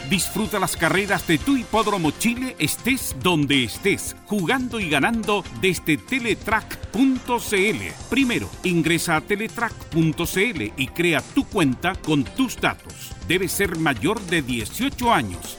[0.08, 5.98] Disfruta las carreras de tu hipódromo Chile, estés donde estés, jugando y ganando desde
[6.92, 8.08] teletrack.cl.
[8.10, 13.12] Primero, ingresa a teletrack.cl y crea tu cuenta con tus datos.
[13.26, 15.58] Debes ser mayor de 18 años.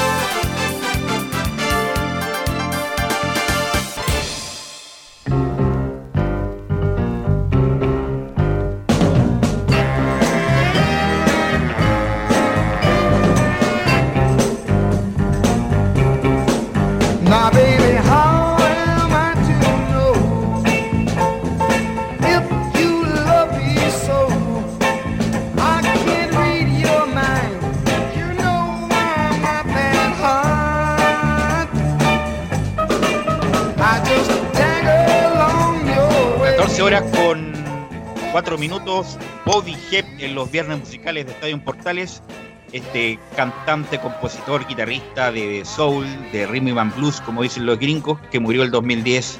[38.61, 42.21] Minutos, Bobby Hep en los viernes musicales de Estadio Portales.
[42.71, 48.39] Este cantante, compositor, guitarrista de soul, de rhythm and blues, como dicen los gringos, que
[48.39, 49.39] murió el 2010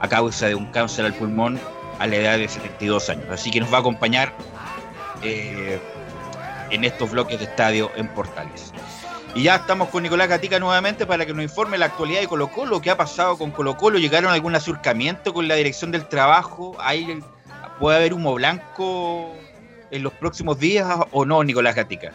[0.00, 1.60] a causa de un cáncer al pulmón
[2.00, 3.26] a la edad de 72 años.
[3.30, 4.34] Así que nos va a acompañar
[5.22, 5.78] eh,
[6.70, 8.72] en estos bloques de estadio en Portales.
[9.36, 12.48] Y ya estamos con Nicolás Gatica nuevamente para que nos informe la actualidad de Colo
[12.48, 16.08] Colo, qué ha pasado con Colo Colo, llegaron a algún acercamiento con la dirección del
[16.08, 17.22] trabajo, ¿Hay,
[17.78, 19.34] puede haber humo blanco
[19.90, 22.12] en los próximos días o no, Nicolás Gatica.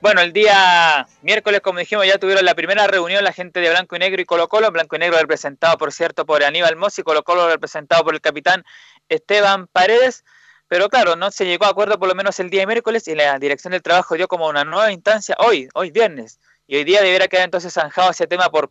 [0.00, 3.96] Bueno, el día miércoles, como dijimos, ya tuvieron la primera reunión la gente de Blanco
[3.96, 4.70] y Negro y Colo Colo.
[4.70, 8.64] Blanco y Negro representado, por cierto, por Aníbal Mossi, Colo Colo representado por el capitán
[9.08, 10.24] Esteban Paredes.
[10.68, 13.38] Pero claro, no se llegó a acuerdo por lo menos el día miércoles y la
[13.38, 16.40] dirección del trabajo dio como una nueva instancia hoy, hoy viernes.
[16.66, 18.70] Y hoy día debería quedar entonces zanjado ese tema por,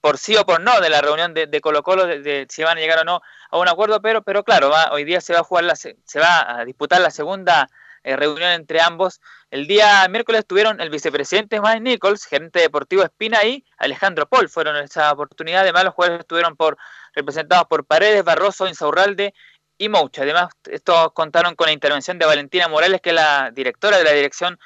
[0.00, 2.80] por sí o por no de la reunión de, Colo Colo, de, si van a
[2.80, 3.20] llegar o no
[3.50, 5.96] a un acuerdo, pero, pero claro, va, hoy día se va a jugar la, se
[6.16, 7.68] va a disputar la segunda
[8.08, 9.20] eh, reunión entre ambos.
[9.50, 14.48] El día miércoles tuvieron el vicepresidente Mike Nichols, gerente deportivo Espina y Alejandro Paul.
[14.48, 15.62] Fueron esa oportunidad.
[15.62, 16.78] Además, los jugadores estuvieron por,
[17.14, 19.34] representados por Paredes, Barroso, Insaurralde
[19.76, 20.22] y Moucha.
[20.22, 24.12] Además, estos contaron con la intervención de Valentina Morales, que es la directora de la
[24.12, 24.58] Dirección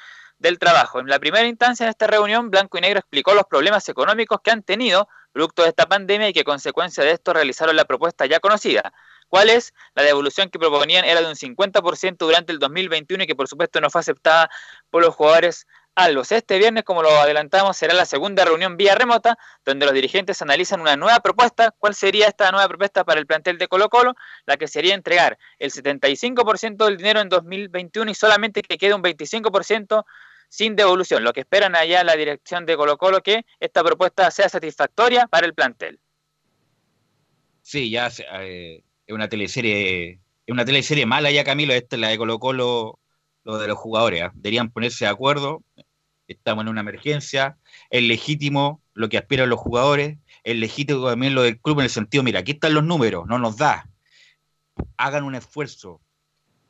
[0.43, 0.99] del Trabajo.
[0.99, 4.51] En la primera instancia de esta reunión, Blanco y Negro explicó los problemas económicos que
[4.51, 8.41] han tenido producto de esta pandemia y que consecuencia de esto realizaron la propuesta ya
[8.41, 8.93] conocida.
[9.29, 9.73] ¿Cuál es?
[9.95, 13.79] La devolución que proponían era de un 50% durante el 2021 y que por supuesto
[13.79, 14.49] no fue aceptada
[14.91, 15.65] por los jugadores.
[16.29, 20.81] Este viernes, como lo adelantamos, será la segunda reunión vía remota, donde los dirigentes analizan
[20.81, 21.71] una nueva propuesta.
[21.77, 24.13] ¿Cuál sería esta nueva propuesta para el plantel de Colo Colo?
[24.45, 29.03] La que sería entregar el 75% del dinero en 2021 y solamente que quede un
[29.03, 30.03] 25%
[30.53, 31.23] sin devolución.
[31.23, 35.47] Lo que esperan allá la dirección de Colo Colo que esta propuesta sea satisfactoria para
[35.47, 35.99] el plantel.
[37.63, 40.11] Sí, ya eh, es una teleserie,
[40.45, 42.99] es una teleserie mala ya, Camilo, esta es la de Colo Colo,
[43.43, 44.21] lo de los jugadores.
[44.21, 44.31] ¿ah?
[44.35, 45.63] Deberían ponerse de acuerdo,
[46.27, 47.57] estamos en una emergencia,
[47.89, 51.89] es legítimo lo que aspiran los jugadores, es legítimo también lo del club en el
[51.89, 53.89] sentido, mira, aquí están los números, no nos da.
[54.97, 55.99] Hagan un esfuerzo.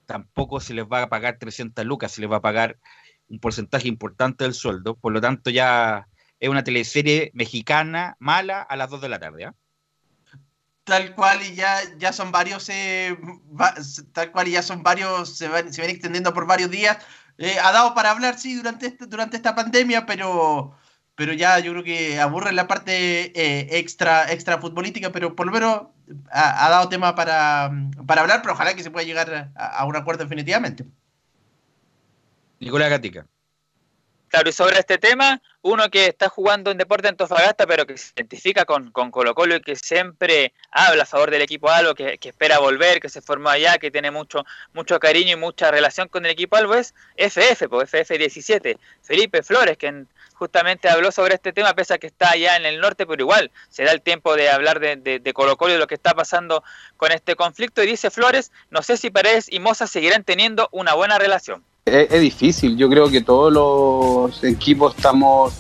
[0.06, 2.78] Tampoco se les va a pagar 300 lucas, se les va a pagar
[3.34, 4.96] un porcentaje importante del sueldo.
[4.96, 6.08] Por lo tanto, ya
[6.40, 9.46] es una teleserie mexicana mala a las 2 de la tarde.
[9.46, 9.56] ¿ah?
[10.84, 13.18] tal cual y ya, ya son varios, eh,
[14.14, 16.98] tal cual y ya son varios, se van, se van extendiendo por varios días.
[17.38, 20.76] Eh, ha dado para hablar, sí, durante, este, durante esta pandemia, pero,
[21.16, 25.54] pero ya yo creo que aburre la parte eh, extra, extra futbolística, pero por lo
[25.54, 25.82] menos
[26.32, 27.72] ha, dado tema para,
[28.06, 30.86] para, hablar, pero ojalá que se pueda llegar a, a un acuerdo definitivamente.
[32.64, 33.26] Nicolás Gatica.
[34.34, 38.14] Claro, y sobre este tema, uno que está jugando en Deporte Antofagasta, pero que se
[38.16, 42.18] identifica con, con Colo Colo y que siempre habla a favor del equipo Albo, que,
[42.20, 44.44] espera volver, que se formó allá, que tiene mucho,
[44.74, 49.78] mucho cariño y mucha relación con el equipo Albo, es FF, pues FF17, Felipe Flores,
[49.78, 53.22] que justamente habló sobre este tema, pese a que está allá en el norte, pero
[53.22, 56.16] igual se da el tiempo de hablar de, de, Colo Colo y lo que está
[56.16, 56.64] pasando
[56.98, 57.84] con este conflicto.
[57.84, 61.64] Y dice Flores, no sé si Paredes y Moza seguirán teniendo una buena relación.
[61.86, 65.54] Es, difícil, yo creo que todos los equipos estamos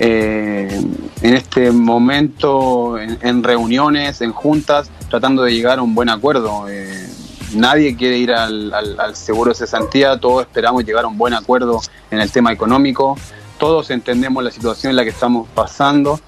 [0.00, 0.82] eh,
[1.22, 6.68] en este momento en, reuniones, en juntas, tratando de llegar a un buen acuerdo.
[6.68, 7.08] Eh,
[7.54, 8.72] nadie quiere ir al,
[9.14, 13.16] seguro de cesantía, todos esperamos llegar a un buen acuerdo en el tema económico,
[13.56, 16.18] todos entendemos la situación en la que estamos pasando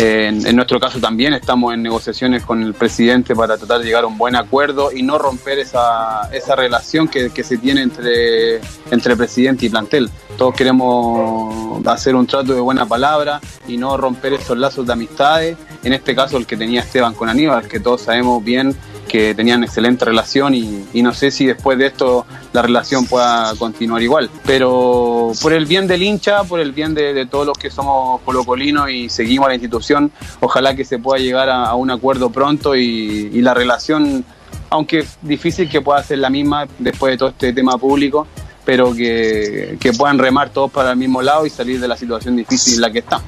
[0.00, 4.06] en, nuestro caso también estamos en negociaciones con el presidente para tratar de llegar a
[4.06, 9.16] un buen acuerdo y no romper esa, esa relación que, que, se tiene entre, entre
[9.16, 10.10] presidente y plantel.
[10.38, 15.56] Todos queremos hacer un trato de buena palabra y no romper esos lazos de amistades.
[15.82, 18.74] En este caso el que tenía Esteban con Aníbal, que todos sabemos bien
[19.10, 24.00] que tenían excelente relación y, no sé si después de esto la relación pueda continuar
[24.02, 24.30] igual.
[24.46, 28.88] Pero por el bien del hincha, por el bien de, todos los que somos colocolinos
[28.88, 33.40] y seguimos a la institución, ojalá que se pueda llegar a, un acuerdo pronto y,
[33.40, 34.24] la relación,
[34.68, 38.28] aunque difícil que pueda ser la misma después de todo este tema público,
[38.64, 42.36] pero que, que puedan remar todos para el mismo lado y salir de la situación
[42.36, 43.22] difícil en la que están.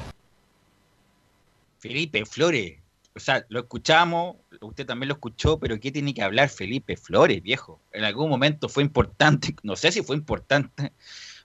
[1.79, 2.77] Felipe Flores,
[3.15, 7.41] o sea, lo escuchamos, usted también lo escuchó, pero ¿qué tiene que hablar Felipe Flores,
[7.41, 7.79] viejo?
[7.91, 10.93] En algún momento fue importante, no sé si fue importante,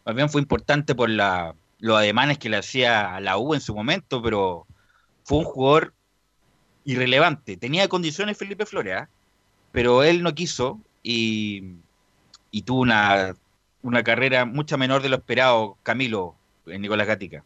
[0.05, 3.61] más bien fue importante por la, los ademanes que le hacía a la U en
[3.61, 4.67] su momento, pero
[5.25, 5.95] fue un jugador
[6.85, 7.57] irrelevante.
[7.57, 9.09] Tenía condiciones Felipe Flores, ¿ah?
[9.73, 11.77] pero él no quiso y,
[12.65, 13.37] tuvo una,
[13.83, 16.35] una carrera mucha menor de lo esperado Camilo
[16.67, 17.45] en Nicolás Gatica.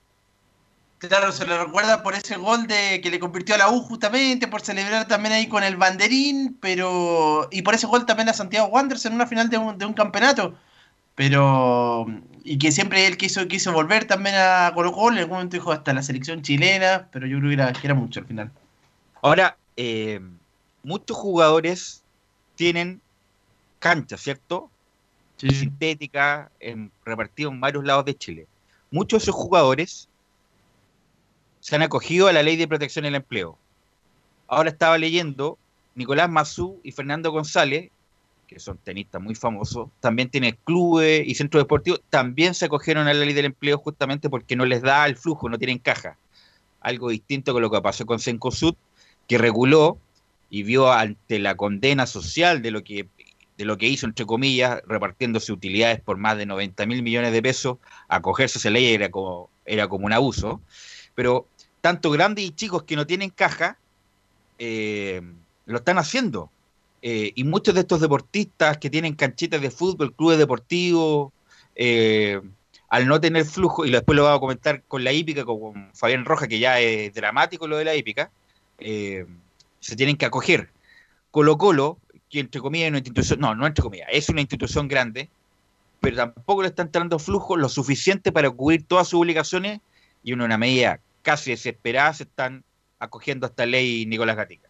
[1.09, 4.47] Claro, se le recuerda por ese gol de que le convirtió a la U justamente,
[4.47, 8.69] por celebrar también ahí con el banderín, pero y por ese gol también a Santiago
[8.69, 10.55] Wanderers en una final de un, de un campeonato.
[11.17, 12.07] Pero
[12.45, 15.73] y que siempre él quiso quiso volver también a Colo Colo, en algún momento dijo
[15.73, 18.53] hasta la selección chilena, pero yo creo que era, que era mucho al final.
[19.23, 20.21] Ahora, eh,
[20.85, 22.05] muchos jugadores
[22.55, 23.01] tienen
[23.81, 24.71] cancha, ¿cierto?
[25.37, 28.47] Sintética, en, repartido en varios lados de Chile.
[28.93, 30.09] Muchos de esos jugadores
[31.63, 33.57] se han acogido a la ley de protección del empleo.
[34.49, 35.59] Ahora estaba leyendo,
[35.95, 37.91] Nicolás Mazú y Fernando González,
[38.49, 43.15] que son tenistas muy famosos, también tienen clubes y centros deportivos, también se acogieron a
[43.15, 46.19] la ley del empleo justamente porque no les da el flujo, no tienen caja.
[46.81, 48.75] Algo distinto con lo que pasó con Sencosud,
[49.29, 49.99] que reguló
[50.51, 53.07] y vio ante la condena social de lo que
[53.57, 57.43] de lo que hizo, entre comillas, repartiéndose utilidades por más de 90 mil millones de
[57.43, 60.61] pesos, acogerse a esa ley era como, era como un abuso.
[61.15, 61.47] Pero
[61.83, 63.77] tanto grandes y chicos que no tienen caja,
[64.59, 65.21] eh,
[65.67, 66.51] lo están haciendo.
[67.03, 71.33] Eh, y muchos de estos deportistas que tienen canchitas de fútbol, clubes deportivos,
[71.75, 72.41] eh,
[72.89, 76.25] al no tener flujo, y después lo vamos a comentar con la hípica, con Fabián
[76.25, 78.31] Roja, que ya es dramático lo de la hípica,
[78.79, 80.71] se tienen que acoger.
[81.33, 81.99] Colo Colo,
[82.31, 85.31] que entre comillas es una institución, no, no entre comillas, es una institución grande,
[86.01, 89.81] pero tampoco le están dando flujo lo suficiente para cubrir todas sus obligaciones
[90.23, 92.65] y en una medida casi desesperada se están
[92.99, 94.69] acogiendo a esta ley Nicolás Gatica.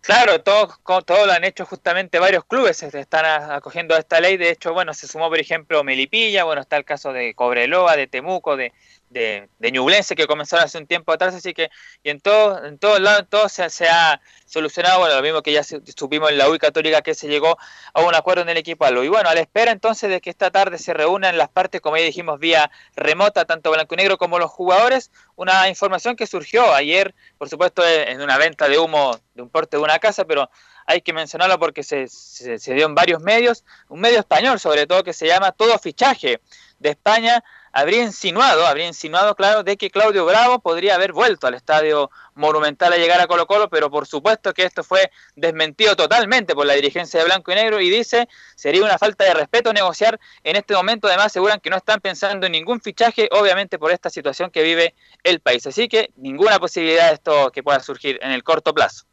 [0.00, 4.38] Claro, todos todo lo han hecho justamente varios clubes, se están acogiendo a esta ley.
[4.38, 8.06] De hecho, bueno, se sumó, por ejemplo, Melipilla, bueno, está el caso de Cobreloa, de
[8.06, 8.72] Temuco, de,
[9.10, 11.70] de, de Ñublense que comenzaron hace un tiempo atrás, así que
[12.02, 15.52] y en todo, en todos lados, todo se, se, ha solucionado, bueno, lo mismo que
[15.52, 17.56] ya supimos en la UI Católica que se llegó
[17.92, 19.04] a un acuerdo en el equipo ALO.
[19.04, 21.96] Y bueno, a la espera entonces de que esta tarde se reúnan las partes, como
[21.96, 26.74] ya dijimos, vía remota, tanto blanco y negro como los jugadores, una información que surgió
[26.74, 30.50] ayer, por supuesto, en una venta de humo de un porte de una casa, pero
[30.86, 35.04] hay que mencionarlo porque se, se dio en varios medios, un medio español sobre todo
[35.04, 36.40] que se llama Todo Fichaje
[36.78, 37.44] de España,
[37.78, 42.92] habría insinuado, habría insinuado, claro, de que Claudio Bravo podría haber vuelto al estadio Monumental
[42.92, 46.74] a llegar a Colo Colo, pero por supuesto que esto fue desmentido totalmente por la
[46.74, 50.74] dirigencia de Blanco y Negro y dice sería una falta de respeto negociar en este
[50.74, 51.08] momento.
[51.08, 54.94] Además, aseguran que no están pensando en ningún fichaje, obviamente por esta situación que vive
[55.24, 55.66] el país.
[55.66, 59.04] Así que ninguna posibilidad de esto que pueda surgir en el corto plazo.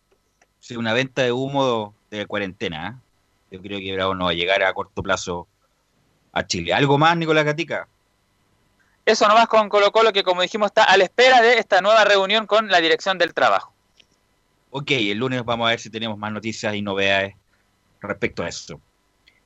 [0.59, 3.01] Sí, una venta de humo de cuarentena.
[3.51, 3.55] ¿eh?
[3.55, 5.47] Yo creo que Bravo no va a llegar a corto plazo
[6.31, 6.73] a Chile.
[6.73, 7.87] ¿Algo más, Nicolás Gatica?
[9.05, 12.03] Eso nomás con Colo Colo, que como dijimos está a la espera de esta nueva
[12.05, 13.71] reunión con la dirección del trabajo.
[14.71, 17.35] Ok, el lunes vamos a ver si tenemos más noticias y novedades
[18.01, 18.81] respecto a eso.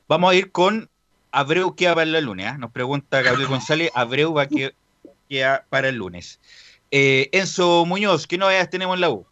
[0.07, 0.89] Vamos a ir con
[1.31, 2.53] Abreu, ¿qué va para el lunes?
[2.53, 2.57] ¿eh?
[2.57, 4.73] Nos pregunta Gabriel González, Abreu va que
[5.29, 6.39] queda para el lunes.
[6.89, 9.25] Eh, Enzo Muñoz, ¿qué novedades tenemos en la U?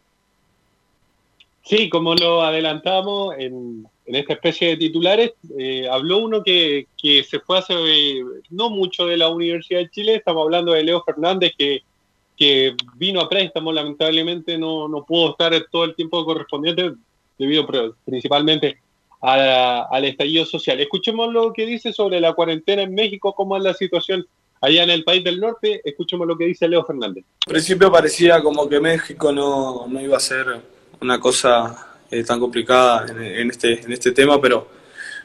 [1.63, 7.23] Sí, como lo adelantamos en, en esta especie de titulares, eh, habló uno que, que,
[7.23, 11.03] se fue hace eh, no mucho de la Universidad de Chile, estamos hablando de Leo
[11.03, 11.83] Fernández, que,
[12.95, 16.93] vino a préstamo, lamentablemente no, no pudo estar todo el tiempo correspondiente
[17.37, 17.65] debido
[18.05, 18.77] principalmente
[19.21, 20.79] a, al estallido social.
[20.79, 24.27] Escuchemos lo que dice sobre la cuarentena en México, cómo es la situación
[24.61, 27.25] allá en el país del norte, escuchemos lo que dice Leo Fernández.
[27.47, 30.61] Al principio parecía como que México no, no iba a ser
[31.01, 34.67] una cosa eh, tan complicada en, en, este, en este tema, pero,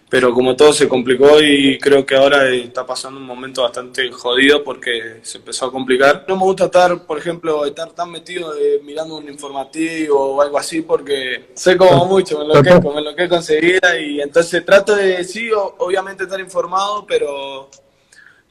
[0.09, 4.63] pero como todo se complicó y creo que ahora está pasando un momento bastante jodido
[4.63, 6.25] porque se empezó a complicar.
[6.29, 10.59] No me gusta estar, por ejemplo, estar tan metido de, mirando un informativo o algo
[10.59, 15.51] así porque sé como mucho, me enloquezco, me enloquezco enseguida y entonces trato de, sí,
[15.55, 17.71] obviamente estar informado, pero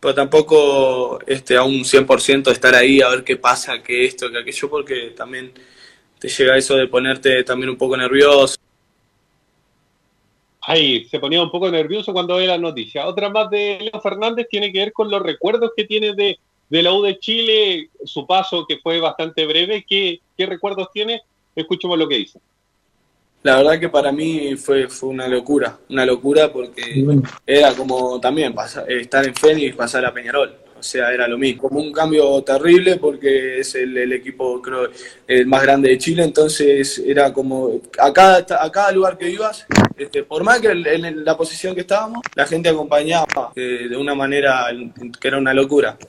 [0.01, 4.39] pero tampoco este, a un 100% estar ahí a ver qué pasa, qué esto, qué
[4.39, 5.53] aquello, porque también
[6.21, 8.55] te llega eso de ponerte también un poco nervioso.
[10.61, 13.07] Ahí, se ponía un poco nervioso cuando ve la noticia.
[13.07, 16.37] Otra más de Leo Fernández tiene que ver con los recuerdos que tiene de,
[16.69, 19.83] de la U de Chile, su paso que fue bastante breve.
[19.89, 21.23] ¿Qué, qué recuerdos tiene?
[21.55, 22.39] Escuchemos lo que dice.
[23.41, 27.03] La verdad que para mí fue, fue una locura, una locura porque
[27.47, 30.55] era como también pasar, estar en Fénix y pasar a Peñarol.
[30.81, 31.69] O sea, era lo mismo.
[31.69, 34.89] Como un cambio terrible porque es el, el, equipo, creo,
[35.27, 36.23] el más grande de Chile.
[36.23, 41.23] Entonces era como a cada, a cada lugar que ibas, este, por más que en
[41.23, 44.65] la posición que estábamos, la gente acompañaba eh, de una manera
[45.19, 45.99] que era una locura.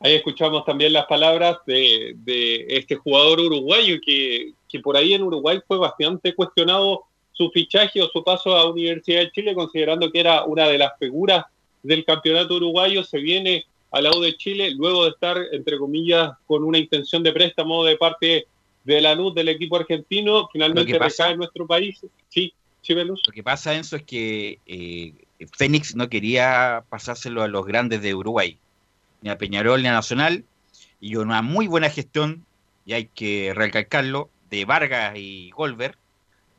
[0.00, 5.24] Ahí escuchamos también las palabras de, de este jugador uruguayo que, que por ahí en
[5.24, 10.20] Uruguay fue bastante cuestionado su fichaje o su paso a Universidad de Chile, considerando que
[10.20, 11.44] era una de las figuras
[11.82, 16.32] del campeonato uruguayo, se viene a la U de Chile, luego de estar, entre comillas,
[16.46, 18.46] con una intención de préstamo de parte
[18.84, 22.00] de la luz del equipo argentino, finalmente recae en nuestro país.
[22.28, 23.22] Sí, sí, Velus.
[23.26, 25.12] Lo que pasa, Enzo, es que eh,
[25.56, 28.56] Fénix no quería pasárselo a los grandes de Uruguay,
[29.20, 30.44] ni a Peñarol ni a Nacional,
[31.00, 32.44] y una muy buena gestión,
[32.86, 35.96] y hay que recalcarlo, de Vargas y Golver,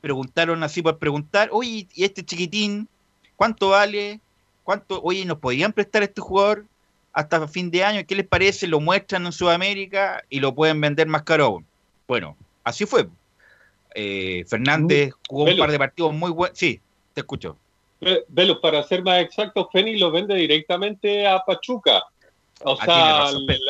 [0.01, 2.89] preguntaron así por preguntar, oye, ¿y este chiquitín
[3.35, 4.19] cuánto vale?
[4.63, 5.01] ¿Cuánto?
[5.01, 6.65] Oye, ¿nos podían prestar este jugador?
[7.13, 8.67] hasta fin de año, ¿qué les parece?
[8.67, 11.65] Lo muestran en Sudamérica y lo pueden vender más caro aún.
[12.07, 13.07] Bueno, así fue.
[13.93, 16.57] Eh, Fernández jugó un par de partidos muy buenos.
[16.57, 16.81] Sí,
[17.13, 17.55] te escucho.
[18.27, 22.03] Velus, para ser más exacto, Feni lo vende directamente a Pachuca,
[22.63, 23.27] o ah, sea,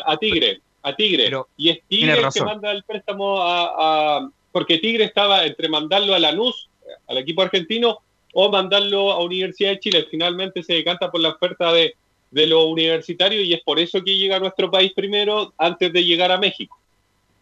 [0.08, 1.32] a Tigre, a Tigre.
[1.56, 6.20] y es Tigre el que manda el préstamo a, Porque Tigre estaba entre mandarlo a
[6.20, 6.70] Lanús,
[7.08, 8.00] al equipo argentino,
[8.34, 10.08] o mandarlo a Universidad de Chile.
[10.10, 11.96] Finalmente se decanta por la oferta de,
[12.32, 16.04] de lo universitario y es por eso que llega a nuestro país primero antes de
[16.04, 16.78] llegar a México.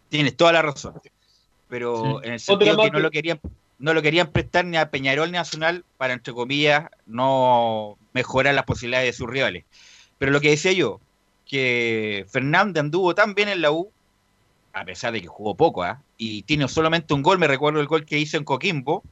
[0.09, 0.95] Tienes toda la razón.
[1.69, 3.39] Pero en el sentido que no lo querían
[3.81, 8.53] no lo querían prestar ni a Peñarol ni a Nacional para, entre comillas, no mejorar
[8.53, 9.65] las posibilidades de sus rivales.
[10.19, 11.01] Pero lo que decía yo,
[11.47, 13.91] que Fernández anduvo tan bien en la U,
[14.71, 15.99] a pesar de que jugó poco, ¿ah?
[16.15, 19.03] y tiene solamente un gol, me recuerdo el gol que hizo en Coquimbo,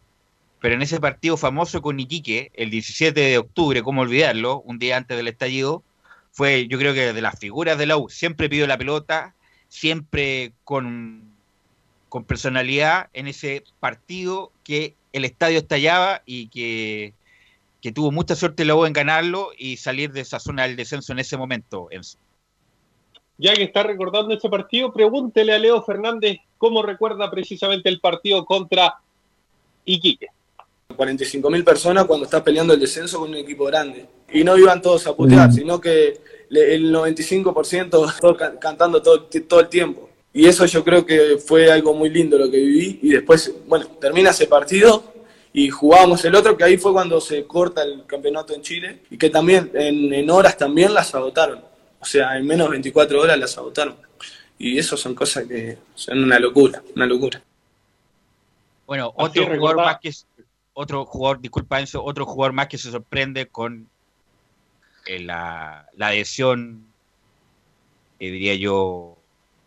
[0.60, 4.98] pero en ese partido famoso con Iquique, el 17 de octubre, cómo olvidarlo, un día
[4.98, 5.84] antes del estallido,
[6.32, 9.36] fue yo creo que de las figuras de la U, siempre pidió la pelota,
[9.70, 11.34] siempre con,
[12.10, 17.14] con personalidad en ese partido que el estadio estallaba y que,
[17.94, 21.20] tuvo mucha suerte la U en ganarlo y salir de esa zona del descenso en
[21.20, 21.88] ese momento.
[23.38, 28.46] Ya que está recordando ese partido, pregúntele a Leo Fernández cómo recuerda precisamente el partido
[28.46, 28.96] contra
[29.86, 30.28] Iquique.
[31.00, 34.06] 45 mil personas cuando estás peleando el descenso con un equipo grande.
[34.34, 36.20] Y no iban todos a putear, sino que
[36.52, 40.10] el 95% cantando todo, todo el tiempo.
[40.34, 43.00] Y eso yo creo que fue algo muy lindo lo que viví.
[43.02, 45.02] Y después, bueno, termina ese partido
[45.54, 49.00] y jugábamos el otro, que ahí fue cuando se corta el campeonato en Chile.
[49.10, 51.64] Y que también en, horas también las agotaron.
[52.02, 53.96] O sea, en menos de 24 horas las agotaron.
[54.58, 57.42] Y eso son cosas que son una locura, una locura.
[58.86, 60.12] Bueno, otro jugador más que
[60.74, 63.90] otro jugador, disculpa eso, otro jugador más que se sorprende con
[65.06, 66.86] eh, la, adhesión,
[68.20, 69.18] eh, diría yo,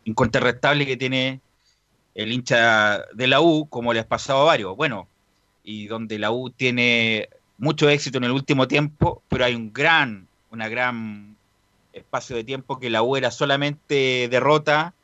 [0.05, 1.40] incontrastable que tiene
[2.14, 4.76] el hincha de la U, como le ha pasado a varios.
[4.76, 5.09] Bueno,
[5.64, 7.28] y donde la U tiene
[7.59, 11.36] mucho éxito en el último tiempo, pero hay un gran, una gran
[11.92, 14.94] espacio de tiempo que la U era solamente derrota,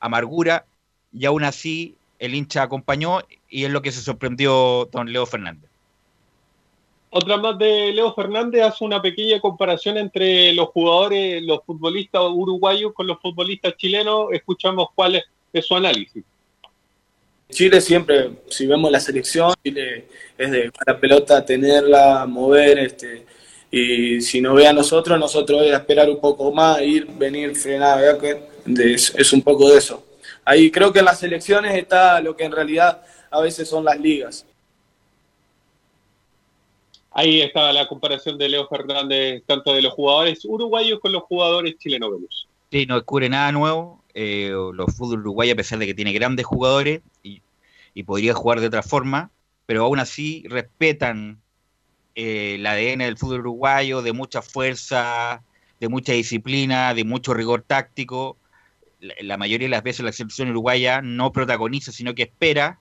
[0.00, 0.64] amargura,
[1.12, 3.18] y aún así el hincha acompañó
[3.50, 5.68] y es lo que se sorprendió don Leo Fernández.
[7.10, 12.92] Otra más de Leo Fernández hace una pequeña comparación entre los jugadores, los futbolistas uruguayos
[12.94, 14.28] con los futbolistas chilenos.
[14.30, 16.22] Escuchamos cuál es, su análisis.
[17.50, 20.06] Chile siempre, si vemos la selección, Chile
[20.38, 23.26] es de la pelota tenerla, mover, este,
[23.68, 28.00] y si no ve a nosotros, nosotros es esperar un poco más, ir, venir, frenar,
[28.64, 30.11] es, es un poco de eso.
[30.44, 33.98] Ahí creo que en las selecciones está lo que en realidad a veces son las
[33.98, 34.46] ligas.
[37.14, 41.76] Ahí estaba la comparación de Leo Fernández, tanto de los jugadores uruguayos con los jugadores
[41.78, 42.48] chilenos.
[42.70, 44.02] Sí, no descubre nada nuevo.
[44.14, 47.42] Eh, los fútbol uruguayos, a pesar de que tiene grandes jugadores y,
[48.04, 49.30] podría jugar de otra forma,
[49.66, 51.40] pero aún así respetan
[52.14, 55.42] eh, el ADN del fútbol uruguayo, de mucha fuerza,
[55.78, 58.38] de mucha disciplina, de mucho rigor táctico.
[59.20, 62.78] La mayoría de las veces la selección uruguaya no protagoniza, sino que espera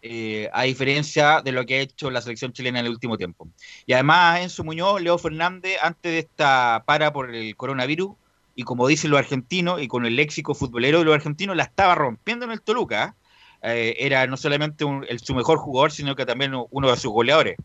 [0.00, 3.48] eh, a diferencia de lo que ha hecho la selección chilena en el último tiempo.
[3.84, 8.12] Y además, en su Muñoz, Leo Fernández, antes de esta para por el coronavirus,
[8.54, 11.94] y como dicen los argentinos, y con el léxico futbolero de los argentinos, la estaba
[11.94, 13.16] rompiendo en el Toluca.
[13.62, 14.84] Eh, era no solamente
[15.22, 17.56] su mejor jugador, sino que también uno de sus goleadores.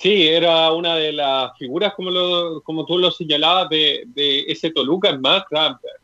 [0.00, 4.70] Sí, era una de las figuras, como, lo, como tú lo señalabas, de, de ese
[4.70, 5.10] Toluca.
[5.10, 5.44] Es más,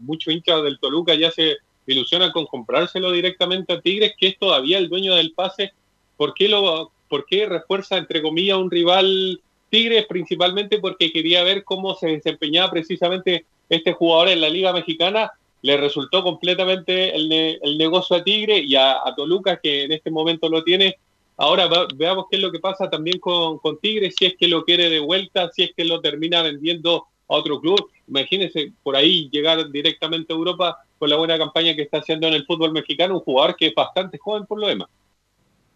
[0.00, 4.78] muchos hinchas del Toluca ya se ilusiona con comprárselo directamente a Tigres, que es todavía
[4.78, 5.72] el dueño del pase.
[6.16, 9.40] ¿Por qué, lo, por qué refuerza, entre comillas, un rival
[9.70, 10.06] Tigres?
[10.06, 15.30] Principalmente porque quería ver cómo se desempeñaba precisamente este jugador en la Liga Mexicana.
[15.62, 20.48] Le resultó completamente el, el negocio a Tigre y a, Toluca, que en este momento
[20.48, 20.96] lo tiene.
[21.36, 24.64] Ahora veamos qué es lo que pasa también con, con Tigres, si es que lo
[24.64, 27.90] quiere de vuelta, si es que lo termina vendiendo a otro club.
[28.06, 32.34] Imagínense por ahí llegar directamente a Europa con la buena campaña que está haciendo en
[32.34, 34.88] el fútbol mexicano, un jugador que es bastante joven por lo demás.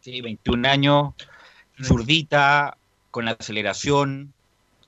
[0.01, 1.15] Sí, 21 años,
[1.83, 2.77] zurdita,
[3.11, 4.33] con la aceleración,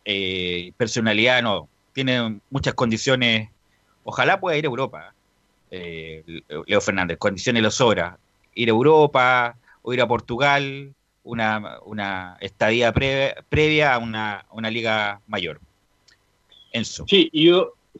[0.04, 3.50] eh, personalidad, no, tiene muchas condiciones.
[4.04, 5.14] Ojalá pueda ir a Europa.
[5.72, 8.18] eh, Leo Fernández, condiciones lo sobra.
[8.54, 14.70] Ir a Europa o ir a Portugal, una, una estadía pre- previa a una, una
[14.70, 15.60] liga mayor.
[16.72, 17.04] Enzo.
[17.08, 17.50] Sí, y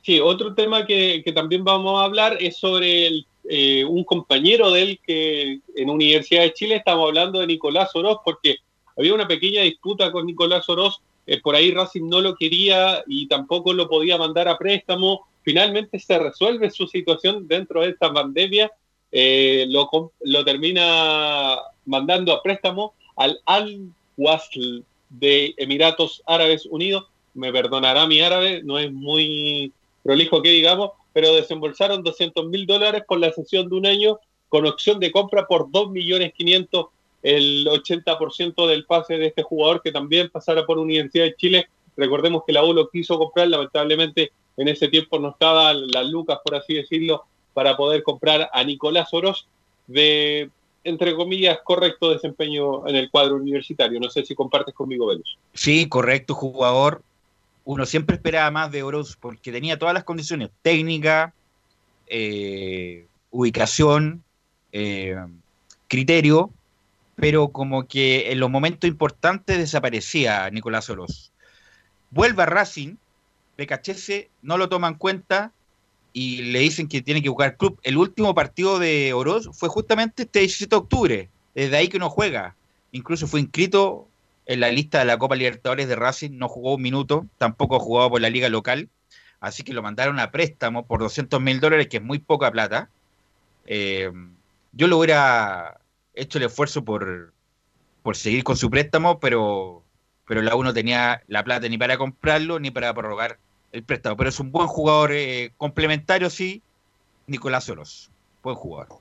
[0.03, 4.71] sí, otro tema que, que también vamos a hablar es sobre el, eh, un compañero
[4.71, 8.57] de él que en Universidad de Chile estamos hablando de Nicolás Oroz, porque
[8.97, 13.27] había una pequeña disputa con Nicolás Oroz, eh, por ahí Racing no lo quería y
[13.29, 15.27] tampoco lo podía mandar a préstamo.
[15.43, 18.71] Finalmente se resuelve su situación dentro de esta pandemia,
[19.13, 27.07] eh, lo, lo termina mandando a préstamo al Al Wasl de Emiratos Árabes Unidos.
[27.35, 33.03] Me perdonará mi árabe, no es muy prolijo que digamos, pero desembolsaron 200 mil dólares
[33.07, 36.87] por la sesión de un año con opción de compra por 2 millones 500
[37.23, 41.67] el 80% del pase de este jugador que también pasara por Universidad de Chile.
[41.97, 46.39] Recordemos que la U lo quiso comprar, lamentablemente en ese tiempo no estaban las lucas,
[46.43, 49.47] por así decirlo, para poder comprar a Nicolás Oroz
[49.87, 50.51] de,
[50.85, 54.01] entre comillas, correcto desempeño en el cuadro universitario.
[54.01, 55.37] No sé si compartes conmigo, Velus.
[55.55, 57.03] Sí, correcto, jugador.
[57.65, 61.35] Uno siempre esperaba más de Oroz porque tenía todas las condiciones, técnica,
[62.07, 64.25] eh, ubicación,
[64.73, 65.17] eh,
[65.89, 66.51] criterio,
[67.17, 71.31] pero como que en los momentos importantes desaparecía Nicolás Oroz.
[72.11, 72.97] Vuelve a Racing,
[73.57, 75.53] Becachese no lo toma en cuenta
[76.13, 77.79] y le dicen que tiene que jugar club.
[77.83, 82.11] El último partido de Oroz fue justamente este 17 de octubre, desde ahí que no
[82.11, 82.57] juega.
[82.93, 84.09] Incluso fue inscrito
[84.47, 87.81] en la lista de la Copa Libertadores de Racing, no jugó un minuto, tampoco ha
[87.81, 88.89] jugado por la liga local,
[89.39, 92.91] así que lo mandaron a préstamo por 200 mil dólares, que es muy poca plata.
[93.67, 94.11] Eh,
[94.73, 95.81] yo lo hubiera
[96.15, 97.33] hecho el esfuerzo por,
[98.03, 99.85] por seguir con su préstamo, pero,
[100.27, 103.39] pero la U no tenía la plata ni para comprarlo ni para prorrogar
[103.73, 104.17] el préstamo.
[104.17, 106.63] Pero es un buen jugador eh, complementario, sí,
[107.27, 108.11] Nicolás Soros,
[108.43, 108.99] buen jugador.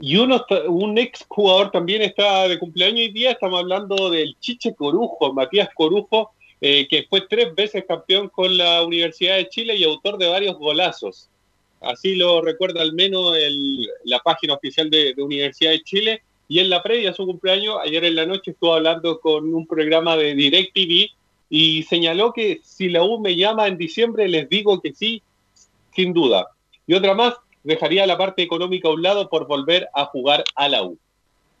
[0.00, 4.74] Y uno, un ex jugador también está de cumpleaños hoy día, estamos hablando del Chiche
[4.74, 9.84] Corujo, Matías Corujo, eh, que fue tres veces campeón con la Universidad de Chile y
[9.84, 11.28] autor de varios golazos.
[11.80, 16.22] Así lo recuerda al menos el- la página oficial de, Universidad de Chile.
[16.48, 20.16] Y en la previa su cumpleaños, ayer en la noche estuvo hablando con un programa
[20.16, 21.10] de DirecTV
[21.54, 25.22] y señaló que si la U me llama en diciembre, les digo que sí,
[25.94, 26.48] sin duda.
[26.86, 30.68] Y otra más, dejaría la parte económica a un lado por volver a jugar a
[30.70, 30.96] la U.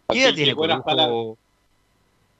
[0.08, 1.10] ¿Qué edad tiene buenas palabras.
[1.10, 1.38] Corujo,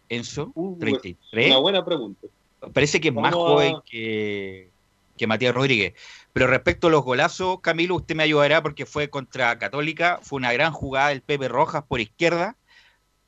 [0.09, 0.51] Enzo?
[0.55, 1.49] Uh, 33.
[1.49, 2.27] Una buena pregunta.
[2.73, 4.71] Parece que es más a- joven que,
[5.19, 5.93] que Matías Rodríguez.
[6.33, 10.55] Pero respecto a los golazos, Camilo, usted me ayudará porque fue contra Católica, fue una
[10.55, 12.57] gran jugada del Pepe Rojas por izquierda,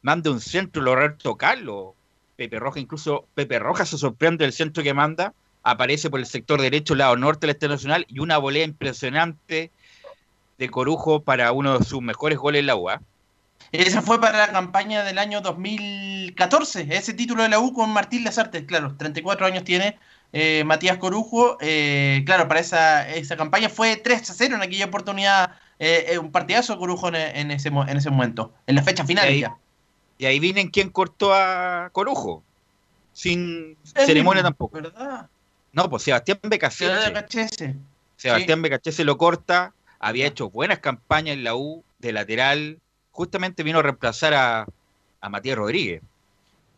[0.01, 1.93] manda un centro, Roberto Carlos,
[2.37, 5.33] Pepe Rojas, incluso Pepe Rojas se sorprende del centro que manda,
[5.63, 9.71] aparece por el sector derecho, lado norte del Estadio Nacional, y una volea impresionante
[10.59, 13.01] de Corujo para uno de sus mejores goles en la UA.
[13.73, 18.23] Esa fue para la campaña del año 2014, ese título de la U con Martín
[18.23, 19.99] Lazarte, claro, 34 años tiene
[20.33, 24.87] eh, Matías Corujo, eh, claro, para esa, esa campaña fue 3 a 0 en aquella
[24.87, 29.33] oportunidad, eh, un partidazo Corujo en, en ese, en ese momento, en la fecha final
[29.35, 29.57] ya.
[30.19, 32.43] Y ahí vienen quién cortó a Corujo,
[33.13, 34.81] sin ceremonia tampoco.
[34.81, 35.29] ¿Verdad?
[35.73, 37.13] No, pues Sebastián Sí, Becasese.
[37.13, 37.77] Cachese.
[38.17, 42.79] Sebastián Becachese lo corta, había hecho buenas campañas en la U de lateral,
[43.11, 44.67] justamente vino a reemplazar a,
[45.21, 46.03] a Matías Rodríguez.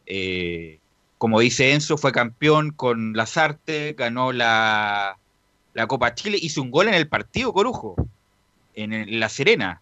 [0.06, 0.78] Eh,
[1.18, 5.18] como dice Enzo, fue campeón con Lazarte, ganó la,
[5.74, 7.96] la Copa Chile, hizo un gol en el partido Corujo,
[8.74, 9.80] en, La Serena.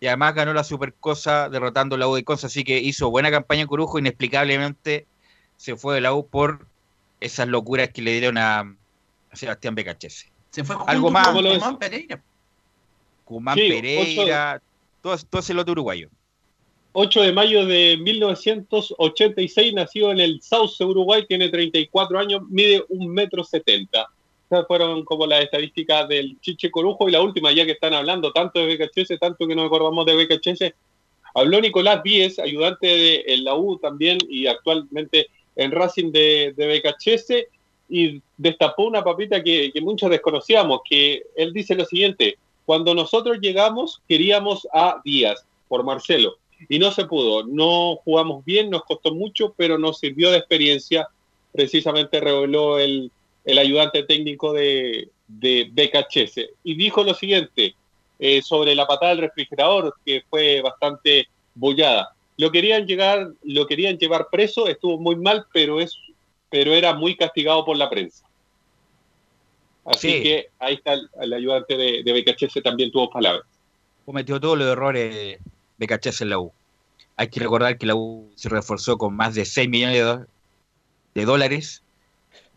[0.00, 3.66] Y además ganó la Supercosa derrotando la U de Conza, así que hizo buena campaña
[3.66, 5.06] Corujo, inexplicablemente
[5.56, 6.66] se fue de la U por
[7.20, 8.60] esas locuras que le dieron a,
[9.30, 10.30] a Sebastián Becachese.
[10.50, 11.26] Se fue Algo junto más.
[11.28, 12.22] con ¿Cómo lo Román Pereira.
[13.24, 14.62] Cumán Sí, Pereira,
[15.02, 16.10] todo, todo ese lote uruguayo.
[16.98, 23.12] 8 de mayo de 1986, nació en el Sauce, Uruguay, tiene 34 años, mide 1
[23.12, 24.08] metro 70.
[24.48, 28.32] Esas fueron como las estadísticas del Chiche Corujo y la última, ya que están hablando
[28.32, 30.72] tanto de BKHS, tanto que nos acordamos de BKHS.
[31.34, 35.26] Habló Nicolás Víez, ayudante de en la U también y actualmente
[35.56, 37.48] en Racing de, de BKHS,
[37.88, 43.38] y destapó una papita que, que muchos desconocíamos, que él dice lo siguiente, cuando nosotros
[43.40, 46.36] llegamos queríamos a Díaz por Marcelo
[46.68, 51.08] y no se pudo, no jugamos bien, nos costó mucho, pero nos sirvió de experiencia,
[51.52, 53.10] precisamente reveló el,
[53.46, 56.50] el ayudante técnico de, de BKHS.
[56.64, 57.74] Y dijo lo siguiente
[58.18, 62.12] eh, sobre la patada del refrigerador, que fue bastante bollada.
[62.36, 65.96] Lo querían, llegar, lo querían llevar preso, estuvo muy mal, pero, es,
[66.50, 68.24] pero era muy castigado por la prensa.
[69.84, 70.22] Así Sí.
[70.22, 73.46] que ahí está el, el ayudante de, de BKHS también tuvo palabras.
[74.04, 75.38] cometió todos los errores
[75.78, 76.52] BKHS en la U.
[77.16, 80.26] Hay que recordar que la U se reforzó con más de 6 millones
[81.14, 81.82] de dólares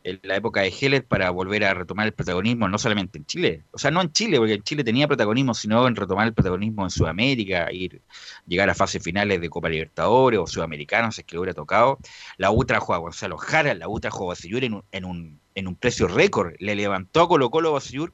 [0.04, 3.64] en la época de Heller para volver a retomar el protagonismo, no solamente en Chile,
[3.72, 6.84] o sea, no en Chile, porque en Chile tenía protagonismo, sino en retomar el protagonismo
[6.84, 8.02] en Sudamérica, ir,
[8.48, 12.00] llegar a fases finales de Copa Libertadores o Sudamericanos, es que le hubiera tocado.
[12.38, 15.40] La U trajo a Gonzalo Jara, la U trajo a Basillur en un, en un,
[15.56, 18.14] en un precio récord, le levantó a Colo Colo Basillur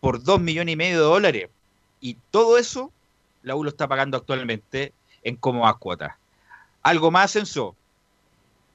[0.00, 1.48] por 2 millones y medio de dólares.
[2.00, 2.92] Y todo eso
[3.42, 6.14] la U está pagando actualmente en cómodas cuotas.
[6.82, 7.76] ¿Algo más, Enzo?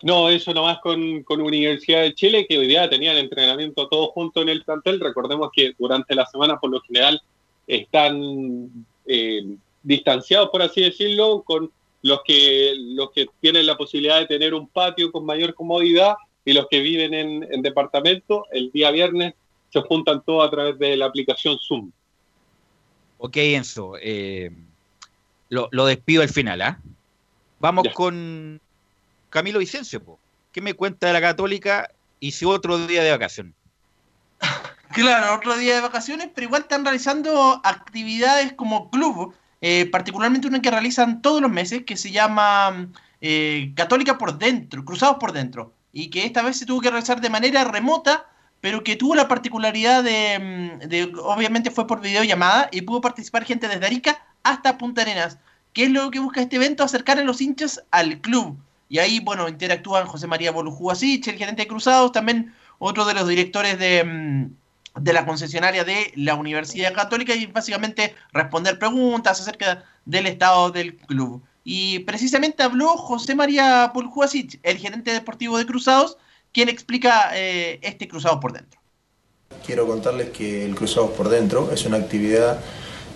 [0.03, 4.43] No, eso nomás con, con Universidad de Chile, que hoy día tenían entrenamiento todos juntos
[4.43, 4.99] en el plantel.
[4.99, 7.21] Recordemos que durante la semana, por lo general,
[7.65, 9.43] están eh,
[9.81, 14.67] distanciados, por así decirlo, con los que, los que tienen la posibilidad de tener un
[14.67, 18.45] patio con mayor comodidad y los que viven en, en departamento.
[18.51, 19.33] El día viernes
[19.71, 21.91] se juntan todos a través de la aplicación Zoom.
[23.19, 23.93] Ok, Enzo.
[24.01, 24.51] eh,
[25.47, 26.79] lo, lo despido al final, ¿ah?
[27.59, 27.93] Vamos Ya.
[27.93, 28.59] con
[29.33, 30.19] Camilo Vicencio, po.
[30.51, 33.53] ¿qué me cuenta de la Católica y si otro día de vacación?
[34.93, 40.61] Claro, otro día de vacaciones, pero igual están realizando actividades como club, eh, particularmente una
[40.61, 45.73] que realizan todos los meses, que se llama eh, Católica por Dentro, Cruzados por Dentro,
[45.91, 48.27] y que esta vez se tuvo que realizar de manera remota,
[48.61, 53.45] pero que tuvo la particularidad de, mm, de- obviamente fue por videollamada, y pudo participar
[53.45, 55.39] gente desde Arica hasta Punta Arenas.
[55.73, 56.83] ¿Qué es lo que busca este evento?
[56.83, 58.59] Acercar a los hinchas al club.
[58.93, 63.15] Y ahí, bueno, interactúan José María Bolujú Asich, el gerente de Cruzados, también otro de
[63.15, 69.41] los directores de, mm, de la concesionaria de la Universidad Católica y básicamente responder preguntas
[69.41, 71.41] acerca del estado del club.
[71.63, 76.19] Y precisamente habló José María Puljuasic, el gerente deportivo de Cruzados,
[76.51, 78.79] quien explica eh, este cruzado por dentro.
[79.65, 82.59] Quiero contarles que el Cruzados por Dentro es una actividad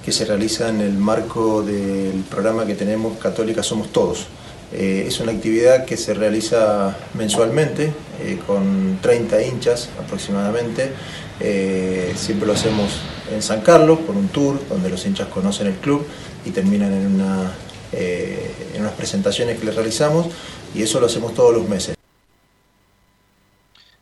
[0.03, 4.25] que se realiza en el marco del programa que tenemos Católica Somos Todos.
[4.74, 10.91] Eh, es una actividad que se realiza mensualmente eh, con 30 hinchas aproximadamente.
[11.39, 13.01] Eh, siempre lo hacemos
[13.32, 16.05] en San Carlos por un tour donde los hinchas conocen el club
[16.43, 17.53] y terminan en, una,
[17.93, 20.28] en unas presentaciones que les realizamos
[20.74, 21.95] y eso lo hacemos todos los meses.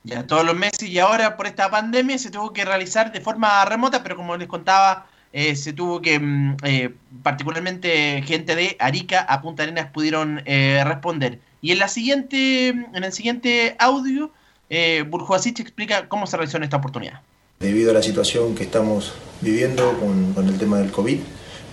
[0.03, 3.65] Ya todos los meses y ahora por esta pandemia se tuvo que realizar de forma
[3.65, 5.07] remota, pero como les contaba,
[5.37, 10.81] eh, se tuvo que, mm, eh, particularmente gente de Arica a Punta Arenas pudieron eh,
[10.85, 11.39] responder.
[11.61, 14.31] Y en, la siguiente, en el siguiente audio,
[14.69, 17.19] eh, Burjuasic explica cómo se realizó en esta oportunidad.
[17.59, 21.19] Debido a la situación que estamos viviendo con, con el tema del COVID,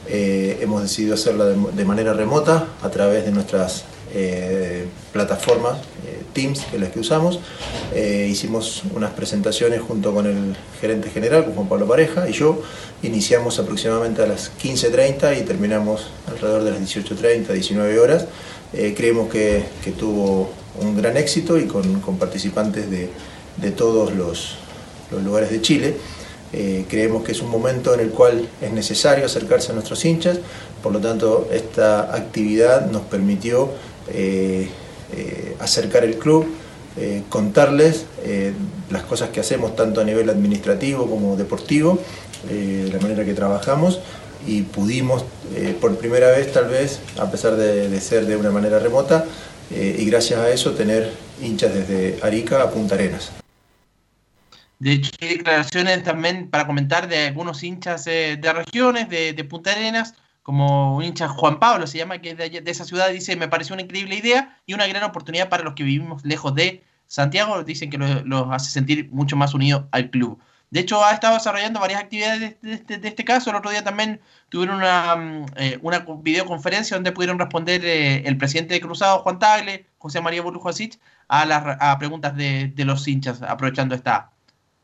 [0.09, 3.85] hemos decidido hacerla de, de manera remota a través de nuestras
[5.13, 5.79] plataformas
[6.33, 7.41] Teams, que es las que usamos.
[7.95, 12.63] Eh, hicimos unas presentaciones junto con el gerente general, con Juan Pablo Pareja, y yo.
[13.03, 18.27] Iniciamos aproximadamente a las 15.30 y terminamos alrededor de las 18.30, 19 horas.
[18.73, 19.65] Eh, creemos que,
[19.99, 23.11] tuvo un gran éxito y con, con participantes de,
[23.57, 24.57] de todos los,
[25.11, 25.97] los lugares de Chile.
[26.53, 30.39] Eh, creemos que es un momento en el cual es necesario acercarse a nuestros hinchas,
[30.83, 33.71] por lo tanto esta actividad nos permitió
[34.09, 34.69] eh,
[35.13, 36.47] eh, acercar el club,
[36.97, 38.53] eh, contarles eh,
[38.91, 41.99] las cosas que hacemos tanto a nivel administrativo como deportivo,
[42.49, 44.01] de la manera que trabajamos
[44.45, 45.25] y pudimos
[45.81, 49.25] por primera vez tal vez, a pesar de, ser de una manera remota,
[49.71, 53.31] y gracias a eso tener hinchas desde Arica a Punta Arenas.
[54.81, 60.15] De hecho, hay declaraciones también para comentar de algunos hinchas de regiones, de Punta Arenas,
[60.43, 63.75] como un hincha Juan Pablo se llama, que es de, esa ciudad, dice, me pareció
[63.75, 67.91] una increíble idea y una gran oportunidad para los que vivimos lejos de Santiago, dicen
[67.91, 70.41] que lo- los hace sentir mucho más unidos al club.
[70.71, 73.51] De hecho, ha estado desarrollando varias actividades de, de de este caso.
[73.51, 78.39] El otro día también tuvieron una, mm, eh, una videoconferencia donde pudieron responder eh, el
[78.39, 83.07] presidente de Cruzado, Juan Tagle, José María Burujasic, a las a preguntas de, de los
[83.07, 84.31] hinchas, aprovechando esta,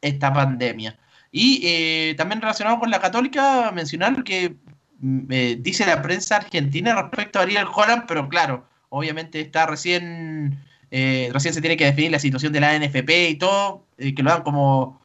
[0.03, 0.99] esta pandemia.
[1.33, 4.57] Y eh, también relacionado con la católica, mencionar que
[5.03, 10.59] eh, dice la prensa argentina respecto a Ariel Holland, pero claro, obviamente está recién,
[10.91, 14.23] eh, recién se tiene que definir la situación de la NFP y todo, eh, que
[14.23, 15.01] lo dan como,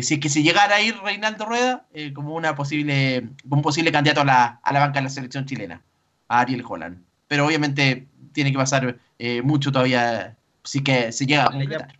[0.00, 4.22] si que si llegara a ir Reinaldo Rueda, como una posible, como un posible candidato
[4.22, 5.82] a la, a la banca de la selección chilena,
[6.28, 7.04] a Ariel Holland.
[7.28, 8.98] Pero obviamente tiene que pasar
[9.42, 11.98] mucho todavía, si que se llega a completar.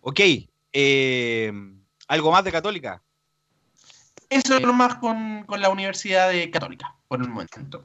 [0.00, 0.20] Ok,
[2.08, 3.02] ¿algo más de Católica?
[4.28, 7.82] Eso es lo más con, con la Universidad de Católica, por el momento.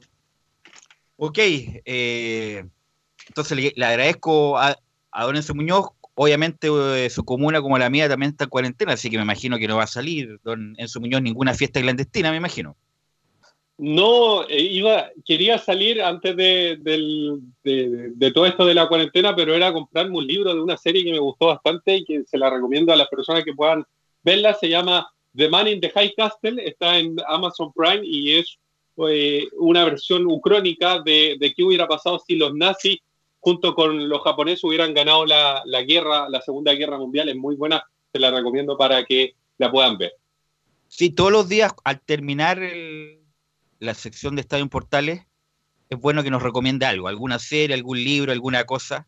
[1.16, 2.64] Ok, eh,
[3.28, 4.76] entonces le, le agradezco a,
[5.12, 8.92] a Don Enzo Muñoz obviamente eh, su comuna como la mía también está en cuarentena,
[8.92, 12.30] así que me imagino que no va a salir don Enzo Muñoz ninguna fiesta clandestina,
[12.30, 12.76] me imagino.
[13.78, 19.34] No, eh, iba, quería salir antes de, del- de- de todo esto de la cuarentena,
[19.34, 22.38] pero era comprarme un libro de una serie que me gustó bastante y que se
[22.38, 23.84] la recomiendo a las personas que puedan
[24.22, 24.54] verla.
[24.54, 28.58] Se llama The Man in the High Castle, está en Amazon Prime y es
[29.08, 32.98] eh, una versión ucrónica de, de qué hubiera pasado si los nazis
[33.40, 37.28] junto con los japoneses hubieran ganado la, la guerra, la Segunda Guerra Mundial.
[37.28, 40.12] Es muy buena, se la recomiendo para que la puedan ver.
[40.88, 43.18] Sí, todos los días al terminar el-
[43.78, 45.22] la sección de Estadio en Portales,
[45.90, 49.06] es bueno que nos recomiende algo, alguna serie, algún libro, alguna cosa.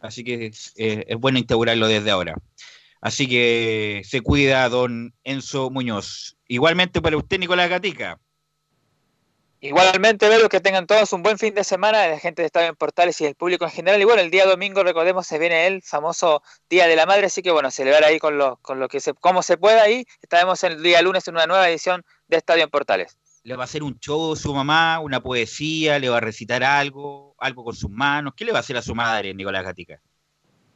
[0.00, 2.34] Así que es, eh, es bueno instaurarlo desde ahora.
[3.00, 6.36] Así que se cuida don Enzo Muñoz.
[6.48, 8.18] Igualmente para usted, Nicolás Gatica.
[9.60, 12.76] Igualmente, Velus, que tengan todos un buen fin de semana, la gente de Estadio en
[12.76, 14.00] Portales y el público en general.
[14.00, 17.42] Y bueno, el día domingo, recordemos, se viene el famoso Día de la Madre, así
[17.42, 20.62] que bueno, celebrar ahí con lo, con lo que se, como se pueda y estaremos
[20.62, 23.18] el día lunes en una nueva edición de Estadio en Portales.
[23.44, 25.98] ¿Le va a hacer un show su mamá, una poesía?
[25.98, 27.34] ¿Le va a recitar algo?
[27.38, 28.34] ¿Algo con sus manos?
[28.36, 30.00] ¿Qué le va a hacer a su madre, Nicolás Gatica?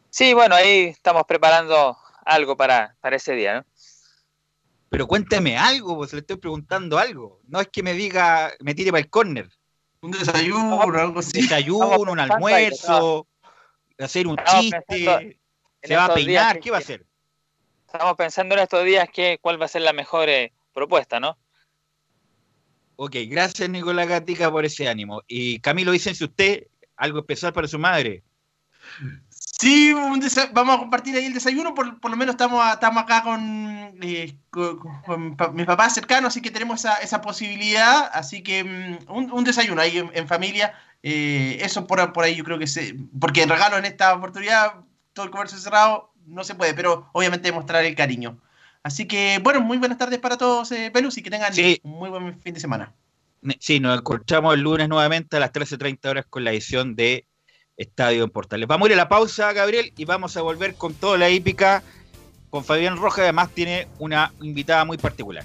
[0.09, 1.97] Sí, bueno, ahí estamos preparando
[2.31, 3.67] algo para, para ese día, ¿no?
[4.89, 7.41] Pero cuénteme algo, pues le estoy preguntando algo.
[7.47, 9.49] No es que me diga, me tire para el córner.
[10.01, 11.43] Un desayuno, algo así.
[11.43, 13.29] Desayuno, un pensando ahí, almuerzo,
[13.99, 15.39] hacer un chiste,
[15.83, 17.07] se va a días peinar, ¿qué va a hacer?
[17.87, 21.39] Estamos pensando en estos días que, cuál va a ser la mejor eh, propuesta, ¿no?
[22.97, 25.23] Ok, gracias Nicolás Gatica por ese ánimo.
[25.27, 26.67] Y Camilo, dicen si usted
[26.97, 28.23] algo especial para su madre.
[29.61, 29.93] Sí,
[30.53, 34.39] vamos a compartir ahí el desayuno, por, por lo menos estamos, estamos acá con, eh,
[34.49, 39.13] con, con pa- mis papás cercanos, así que tenemos esa, esa posibilidad, así que mm,
[39.13, 42.67] un, un desayuno ahí en, en familia, eh, eso por, por ahí yo creo que
[42.67, 44.77] se, porque el regalo en esta oportunidad,
[45.13, 48.39] todo el comercio cerrado, no se puede, pero obviamente mostrar el cariño.
[48.83, 51.79] Así que, bueno, muy buenas tardes para todos, eh, Pelus, y que tengan Sí.
[51.83, 52.95] un muy buen fin de semana.
[53.59, 57.27] Sí, nos encontramos el lunes nuevamente a las 13.30 horas con la edición de
[57.81, 58.69] Estadio en Portales.
[58.69, 61.83] Vamos a ir a la pausa, Gabriel, y vamos a volver con toda la hípica
[62.51, 63.23] con Fabián Roja.
[63.23, 65.45] Además, tiene una invitada muy particular.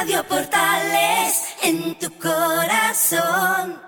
[0.00, 3.78] Radio Portales en tu corazón,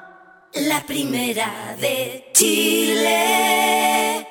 [0.53, 4.27] la primera de Chile.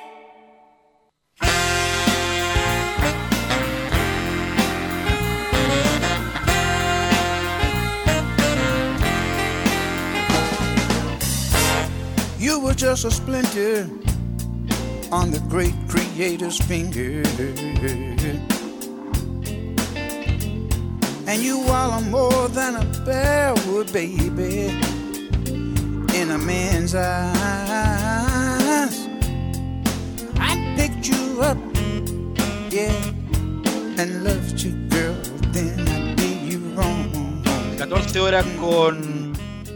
[12.38, 13.90] You were just a splinter
[15.10, 17.24] on the great creator's finger.
[21.32, 22.84] And you are more than a
[23.66, 24.68] would, baby,
[26.12, 27.08] in a man's eyes.
[30.38, 31.56] I picked you up,
[32.68, 32.92] yeah,
[33.96, 35.16] and loved you, girl.
[35.54, 37.42] Then I did you wrong.
[37.78, 39.32] 14 horas con,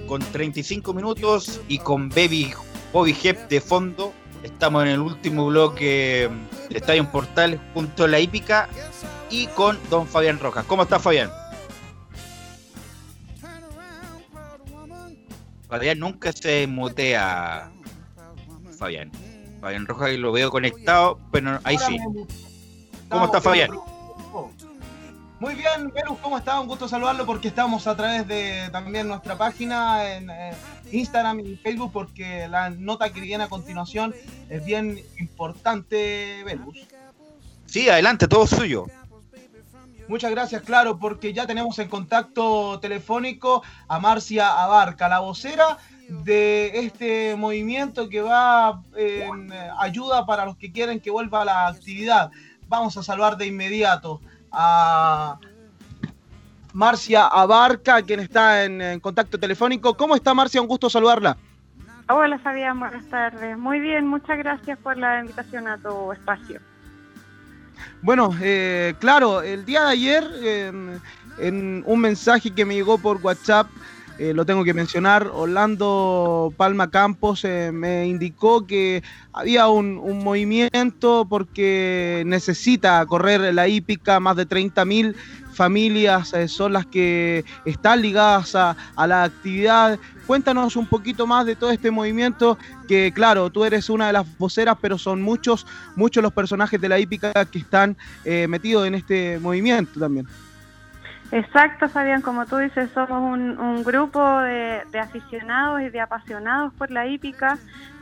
[0.07, 2.53] con 35 minutos y con Baby
[2.93, 4.13] Bobby Hep de fondo.
[4.43, 6.29] Estamos en el último bloque
[6.69, 8.69] de Estadio Portal junto a la hípica
[9.31, 10.67] y con don Fabián Rojas.
[10.67, 11.31] ¿Cómo está Fabián?
[15.69, 17.71] Fabián nunca se mutea.
[18.79, 19.11] Fabián.
[19.61, 21.99] Fabián Rojas lo veo conectado, pero ahí sí.
[23.09, 23.71] ¿Cómo está Fabián?
[25.39, 26.59] Muy bien, Perú, ¿cómo está?
[26.61, 30.53] Un gusto saludarlo porque estamos a través de también nuestra página en eh,
[30.93, 34.15] Instagram y Facebook porque la nota que viene a continuación
[34.49, 36.87] es bien importante, Velus.
[37.67, 38.87] Sí, adelante, todo suyo.
[40.09, 45.79] Muchas gracias, claro, porque ya tenemos en contacto telefónico a Marcia Abarca, la vocera
[46.09, 52.31] de este movimiento que va en ayuda para los que quieren que vuelva la actividad.
[52.69, 54.21] Vamos a saludar de inmediato
[54.53, 55.39] a
[56.73, 59.97] Marcia Abarca, quien está en, en, contacto telefónico.
[59.97, 60.61] ¿Cómo está Marcia?
[60.61, 61.37] Un gusto saludarla.
[62.09, 63.59] Hola Fabián, buenas tardes.
[63.59, 66.61] Muy bien, muchas gracias por la invitación a tu espacio.
[68.03, 71.01] Bueno, eh, claro, el día de ayer, en,
[71.39, 73.69] en, un mensaje que me llegó por WhatsApp,
[74.19, 79.03] eh, lo tengo que mencionar, Orlando Palma Campos eh, me indicó que
[79.33, 85.15] había un, un, movimiento porque necesita correr la hípica, más de 30.000
[85.57, 89.99] familias eh, son las que están ligadas a, a, la actividad.
[90.27, 94.39] Cuéntanos un poquito más de todo este movimiento, que claro, tú eres una de las
[94.39, 98.95] voceras, pero son muchos, muchos los personajes de la hípica que están eh, metidos en
[98.95, 100.27] este movimiento también.
[101.33, 107.07] Exacto, Fabián, como tú dices, somos un, grupo de, aficionados y de apasionados por la
[107.07, 107.59] hípica.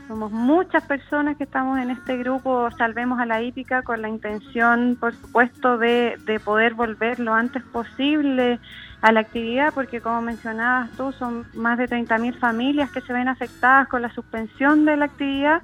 [0.07, 4.97] Somos muchas personas que estamos en este grupo Salvemos a la Hípica con la intención,
[4.99, 8.59] por supuesto, de, de poder volver lo antes posible
[9.01, 13.27] a la actividad, porque como mencionabas tú, son más de 30.000 familias que se ven
[13.27, 15.61] afectadas con la suspensión de la actividad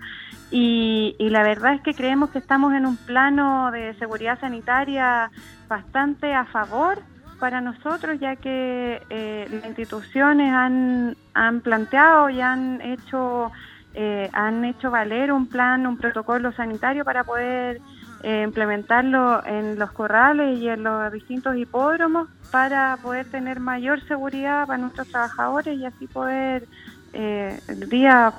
[0.51, 5.31] y, y la verdad es que creemos que estamos en un plano de seguridad sanitaria
[5.67, 6.99] bastante a favor
[7.39, 13.51] para nosotros, ya que eh, las instituciones han, han planteado y han hecho,
[13.93, 17.81] eh, han hecho valer un plan, un protocolo sanitario para poder
[18.23, 24.67] eh, implementarlo en los corrales y en los distintos hipódromos para poder tener mayor seguridad
[24.67, 26.67] para nuestros trabajadores y así poder
[27.13, 28.33] el día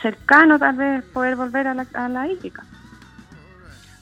[0.00, 2.28] cercano tal vez poder volver a la, a la.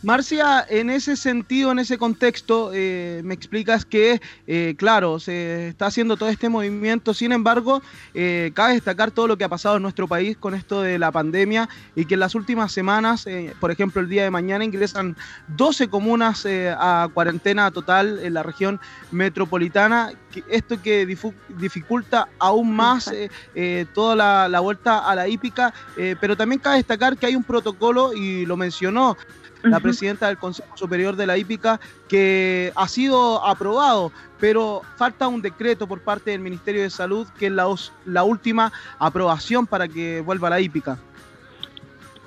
[0.03, 5.87] Marcia, en ese sentido, en ese contexto, eh, me explicas que, eh, claro, se está
[5.87, 7.83] haciendo todo este movimiento, sin embargo,
[8.15, 11.13] eh, cabe destacar todo lo que ha pasado en nuestro país con esto de la
[11.13, 13.27] pandemia y que en las últimas semanas,
[13.61, 15.17] por ejemplo, el día de mañana ingresan
[15.49, 21.05] 12 comunas a cuarentena total en la región metropolitana, que esto que
[21.59, 23.13] dificulta aún más
[23.93, 25.75] toda la, la, vuelta a la hípica,
[26.21, 29.17] pero también cabe destacar que hay un protocolo, y lo mencionó,
[29.63, 35.43] la presidenta del Consejo Superior de la Hípica, que ha sido aprobado, pero falta un
[35.43, 37.67] decreto por parte del Ministerio de Salud, que es la,
[38.07, 40.99] la última aprobación para que vuelva la hípica.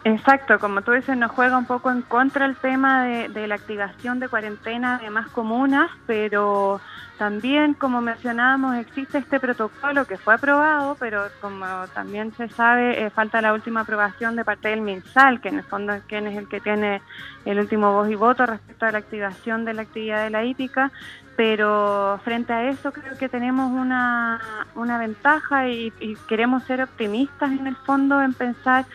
[0.05, 4.19] Exacto, como tú dices, nos juega un poco en contra el tema de, la activación
[4.19, 6.81] de cuarentena de más comunas, pero
[7.17, 13.09] también, como mencionábamos, existe este protocolo que fue aprobado, pero como también se sabe, eh,
[13.11, 16.37] falta la última aprobación de parte del MinSal, que en el fondo es quien es
[16.37, 17.01] el que tiene
[17.45, 20.91] el último voz y voto respecto a la activación de la actividad de la hípica.
[21.37, 24.39] Pero frente a eso creo que tenemos una,
[24.75, 25.91] una ventaja y
[26.27, 28.85] queremos ser optimistas en el fondo en pensar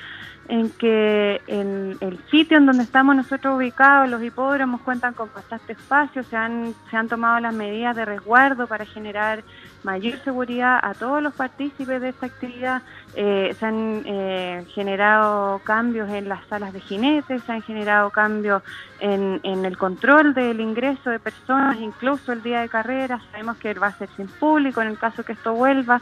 [0.49, 5.75] en que en el sitio en donde estamos nosotros ubicados, los hipódromos cuentan con bastante
[5.75, 9.45] espacio, se han, se han tomado las medidas de resguardo para generar
[9.85, 12.83] mayor seguridad a todos los partícipes de esta actividad,
[13.15, 18.63] eh, se han eh, generado cambios en las salas de jinetes, se han generado cambios
[19.01, 23.75] en, en el control del ingreso de personas, incluso el día de carrera, sabemos que
[23.75, 26.01] va a ser sin público en el caso que esto vuelva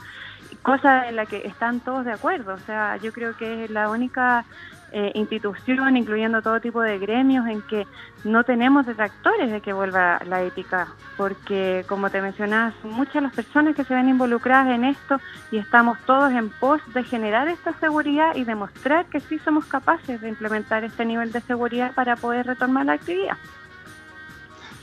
[0.66, 2.54] cosa en la que están todos de acuerdo.
[2.54, 4.44] O sea, yo creo que es la única
[4.90, 7.86] eh, institución, incluyendo todo tipo de gremios, en que
[8.24, 13.76] no tenemos detractores de que vuelva la ética, porque como te mencionas, muchas las personas
[13.76, 15.20] que se ven involucradas en esto
[15.52, 20.20] y estamos todos en pos de generar esta seguridad y demostrar que sí somos capaces
[20.20, 23.36] de implementar este nivel de seguridad para poder retomar la actividad.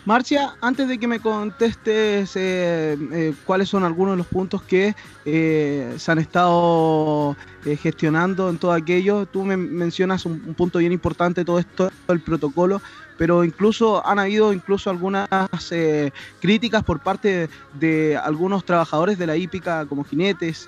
[0.05, 4.93] Marcia, antes de que me contestes eh, eh, cuáles son algunos de los puntos que
[5.23, 7.37] eh, se han estado
[7.81, 12.81] gestionando en todo aquello, tú me mencionas un, punto bien importante, todo esto, el protocolo,
[13.17, 15.29] pero incluso han habido incluso algunas
[16.41, 17.47] críticas por parte
[17.79, 20.67] de, algunos trabajadores de la hípica como jinetes,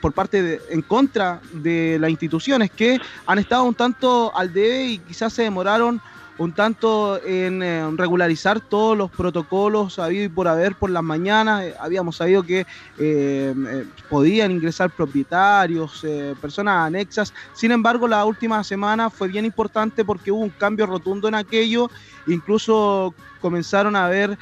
[0.00, 4.86] por parte de, en contra de las instituciones que han estado un tanto al debe
[4.86, 6.00] y quizás se demoraron
[6.38, 11.64] un tanto en eh, regularizar todos los protocolos habido y por haber por las mañanas.
[11.64, 12.66] Eh, habíamos sabido que
[12.98, 16.04] eh, podían ingresar propietarios,
[16.40, 17.34] personas anexas.
[17.52, 21.90] Sin embargo, la última semana fue bien importante porque hubo un cambio rotundo en aquello.
[22.26, 24.38] Incluso comenzaron a haber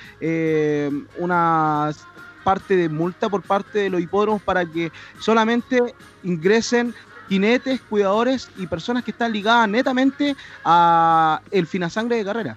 [1.19, 1.91] una
[2.45, 6.95] parte de multa por parte de los hipódromos para que solamente ingresen
[7.31, 10.35] jinetes, cuidadores y personas que están ligadas netamente
[10.65, 12.57] a el finasangre de carrera.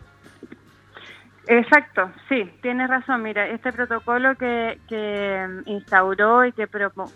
[1.48, 3.22] Exacto, sí, tienes razón.
[3.22, 6.68] Mira, este protocolo que, que instauró y que,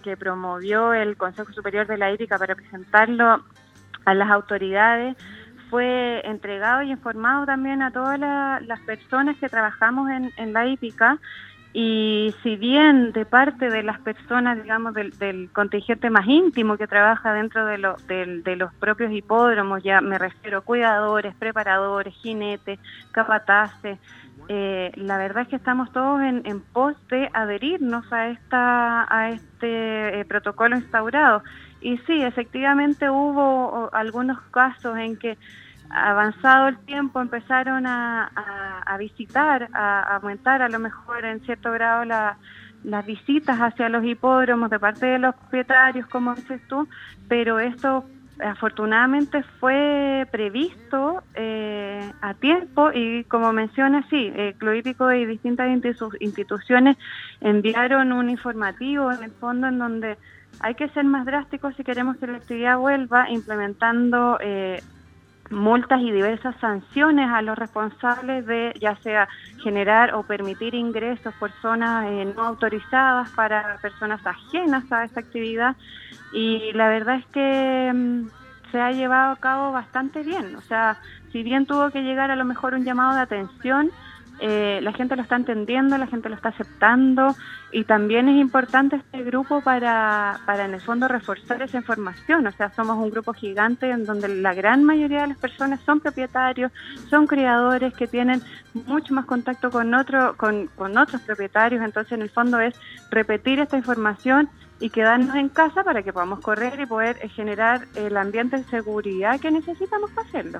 [0.04, 3.44] que promovió el Consejo Superior de la Hípica para presentarlo
[4.06, 5.18] a las autoridades
[5.72, 11.18] fue entregado y informado también a todas las personas que trabajamos en, en la hípica
[11.80, 17.34] y si bien de parte de las personas, digamos, del, contingente más íntimo que trabaja
[17.34, 17.78] dentro de,
[18.44, 22.80] de, los propios hipódromos, ya me refiero cuidadores, preparadores, jinetes,
[23.12, 24.00] capataces,
[24.50, 30.22] eh, la verdad es que estamos todos en, pos de adherirnos a, esta, a este
[30.22, 31.44] eh, protocolo instaurado.
[31.80, 35.38] Y sí, efectivamente hubo algunos casos en que
[35.90, 38.32] avanzado el tiempo empezaron a,
[39.00, 44.80] visitar, a, aumentar a lo mejor en cierto grado las visitas hacia los hipódromos de
[44.80, 46.88] parte de los propietarios, como dices tú,
[47.28, 48.06] pero esto
[48.40, 55.70] afortunadamente fue previsto eh, a tiempo y como menciona, sí, el Club Hípico y distintas
[56.20, 56.98] instituciones
[57.42, 60.18] enviaron un informativo en el fondo en donde
[60.60, 64.82] hay que ser más drásticos si queremos que la actividad vuelva, implementando eh,
[65.50, 71.52] multas y diversas sanciones a los responsables de ya sea generar o permitir ingresos por
[71.62, 75.76] zonas eh, no autorizadas para personas ajenas a esta actividad.
[76.32, 78.28] Y la verdad es que mm,
[78.72, 80.98] se ha llevado a cabo bastante bien, o sea,
[81.32, 83.92] si bien tuvo que llegar a lo mejor un llamado de atención,
[84.40, 87.36] eh, la gente lo está entendiendo, la gente lo está aceptando
[87.72, 92.46] y también es importante este grupo para, para en el fondo reforzar esa información.
[92.46, 96.00] O sea, somos un grupo gigante en donde la gran mayoría de las personas son
[96.00, 96.72] propietarios,
[97.10, 98.42] son criadores que tienen
[98.74, 101.84] mucho más contacto con, otro, con, con otros propietarios.
[101.84, 102.76] Entonces, en el fondo es
[103.10, 104.50] repetir esta información
[104.80, 109.40] y quedarnos en casa para que podamos correr y poder generar el ambiente de seguridad
[109.40, 110.60] que necesitamos para hacerlo.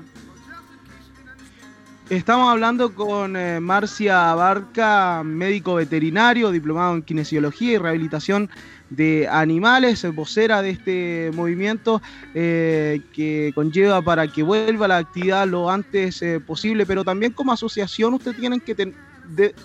[2.10, 8.48] Estamos hablando con eh, Marcia Barca, médico veterinario, diplomado en kinesiología y rehabilitación
[8.88, 12.00] de animales, vocera de este movimiento
[12.34, 17.52] eh, que conlleva para que vuelva la actividad lo antes eh, posible, pero también como
[17.52, 18.74] asociación ustedes tienen que,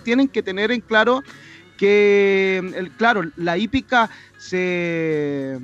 [0.02, 1.22] tienen que tener en claro
[1.78, 5.58] que, claro, la hípica se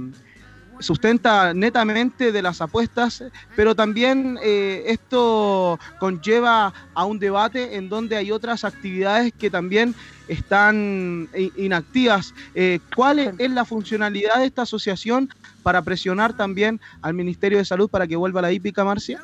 [0.81, 3.25] sustenta netamente de las apuestas,
[3.55, 9.95] pero también eh, esto conlleva a un debate en donde hay otras actividades que también
[10.29, 12.35] están inactivas.
[12.55, 15.29] Eh, ¿Cuál es la funcionalidad de esta asociación
[15.63, 19.21] para presionar también al Ministerio de Salud para que vuelva la hípica, Marcia?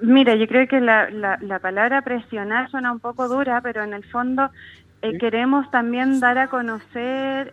[0.00, 4.04] Mira, yo creo que la, la, palabra presionar suena un poco dura, pero en el
[4.04, 4.48] fondo
[5.00, 7.52] eh, queremos también dar a conocer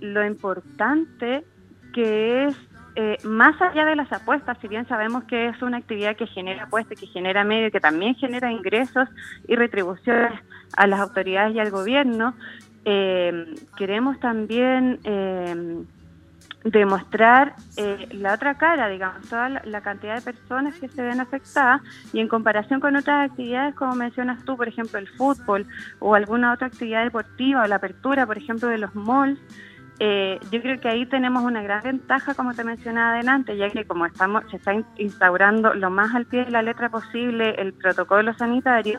[0.00, 1.44] lo importante
[1.92, 2.56] que es
[2.94, 6.64] eh, más allá de las apuestas, si bien sabemos que es una actividad que genera
[6.64, 9.08] apuestas, que genera medio, que también genera ingresos
[9.48, 10.32] y retribuciones
[10.76, 12.34] a las autoridades y al gobierno,
[12.84, 15.84] eh, queremos también eh,
[16.64, 21.20] demostrar eh, la otra cara, digamos, toda la, la cantidad de personas que se ven
[21.20, 21.82] afectadas
[22.12, 25.66] y en comparación con otras actividades, como mencionas tú, por ejemplo, el fútbol
[25.98, 29.40] o alguna otra actividad deportiva o la apertura, por ejemplo, de los malls,
[30.04, 33.84] eh, yo creo que ahí tenemos una gran ventaja, como te mencionaba adelante, ya que
[33.84, 37.72] como estamos, se está in- instaurando lo más al pie de la letra posible el
[37.72, 38.98] protocolo sanitario,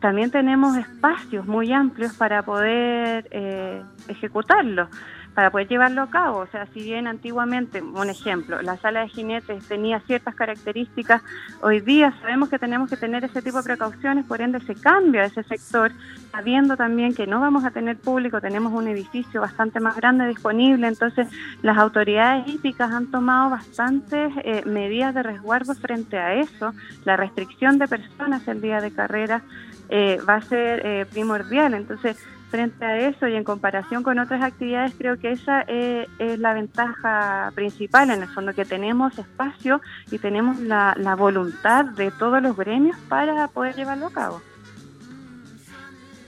[0.00, 4.88] también tenemos espacios muy amplios para poder eh, ejecutarlo,
[5.36, 6.38] para poder llevarlo a cabo.
[6.38, 11.20] O sea, si bien antiguamente, un ejemplo, la sala de jinetes tenía ciertas características,
[11.60, 15.24] hoy día sabemos que tenemos que tener ese tipo de precauciones, por ende se cambia
[15.24, 15.92] ese sector,
[16.32, 20.86] sabiendo también que no vamos a tener público, tenemos un edificio bastante más grande disponible,
[20.86, 21.28] entonces
[21.60, 26.72] las autoridades hípicas han tomado bastantes eh, medidas de resguardo frente a eso,
[27.04, 29.42] la restricción de personas el día de carrera
[29.90, 32.16] eh, va a ser eh, primordial, entonces
[32.50, 36.54] frente a eso y en comparación con otras actividades creo que esa eh, es la
[36.54, 42.42] ventaja principal en el fondo que tenemos espacio y tenemos la, la voluntad de todos
[42.42, 44.42] los gremios para poder llevarlo a cabo.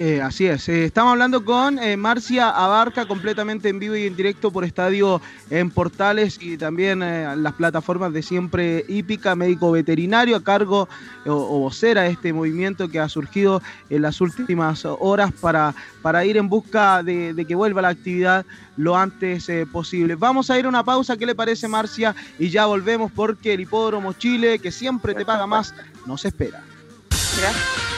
[0.01, 4.15] Eh, así es, eh, estamos hablando con eh, Marcia Abarca completamente en vivo y en
[4.15, 5.21] directo por estadio
[5.51, 10.89] en Portales y también las plataformas de siempre hípica, médico veterinario a cargo
[11.27, 13.61] o, vocera de este movimiento que ha surgido
[13.91, 18.47] en las últimas horas para, para ir en busca de, de que vuelva la actividad
[18.77, 20.15] lo antes posible.
[20.15, 22.15] Vamos a ir a una pausa, ¿qué le parece Marcia?
[22.39, 25.75] Y ya volvemos porque el hipódromo Chile, que siempre te paga más,
[26.07, 26.63] nos espera.
[27.11, 27.98] Gracias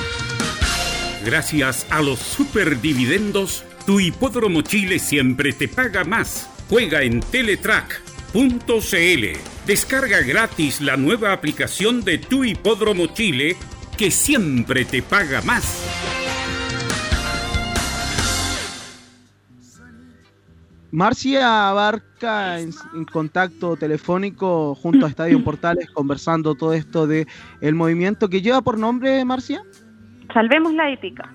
[1.90, 6.48] a los superdividendos, tu hipódromo Chile siempre te paga más.
[6.68, 8.40] Juega en teletrack.cl.
[9.66, 13.56] Descarga gratis la nueva aplicación de tu hipódromo Chile
[13.98, 15.84] que siempre te paga más.
[20.90, 27.28] Marcia Abarca en, en contacto telefónico junto a Estadio Portales conversando todo esto de
[27.60, 29.62] el movimiento que lleva por nombre Marcia.
[30.32, 31.30] Salvemos la hípica.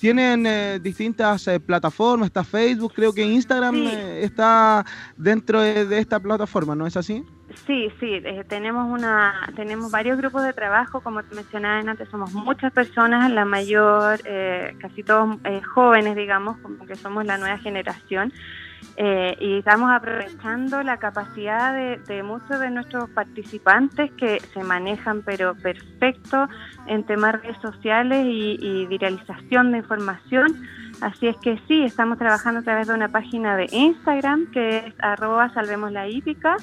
[0.00, 3.88] Tienen eh, distintas eh, plataformas, está Facebook, creo que Instagram Sí.
[3.90, 4.84] eh, está
[5.16, 7.24] dentro de, de esta plataforma, ¿no es así?
[7.66, 12.32] Sí, sí, eh, tenemos una, tenemos varios grupos de trabajo, como te mencionaba antes, somos
[12.34, 17.56] muchas personas, la mayor, eh, casi todos eh, jóvenes, digamos, como que somos la nueva
[17.58, 18.32] generación,
[18.96, 25.22] eh, y estamos aprovechando la capacidad de, de muchos de nuestros participantes que se manejan,
[25.22, 26.48] pero perfecto
[26.86, 30.66] en temas de redes sociales y, y viralización de información.
[31.02, 34.94] Así es que sí, estamos trabajando a través de una página de Instagram que es
[35.00, 36.56] arroba salvemos la hípica.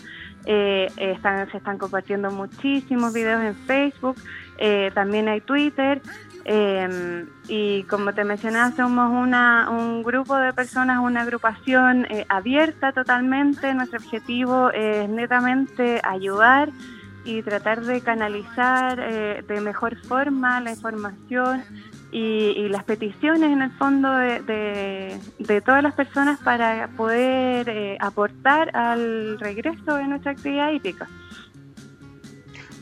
[0.45, 4.17] Eh, están, se están compartiendo muchísimos videos en Facebook,
[4.57, 6.01] eh, también hay Twitter.
[6.45, 12.91] Eh, y como te mencionaba, somos una, un grupo de personas, una agrupación eh, abierta
[12.91, 13.73] totalmente.
[13.73, 16.69] Nuestro objetivo es netamente ayudar
[17.25, 21.63] y tratar de canalizar eh, de mejor forma la información
[22.11, 22.19] y,
[22.57, 27.97] y las peticiones en el fondo de, de- de todas las personas para poder eh,
[27.99, 31.07] aportar al regreso de nuestra actividad hípica.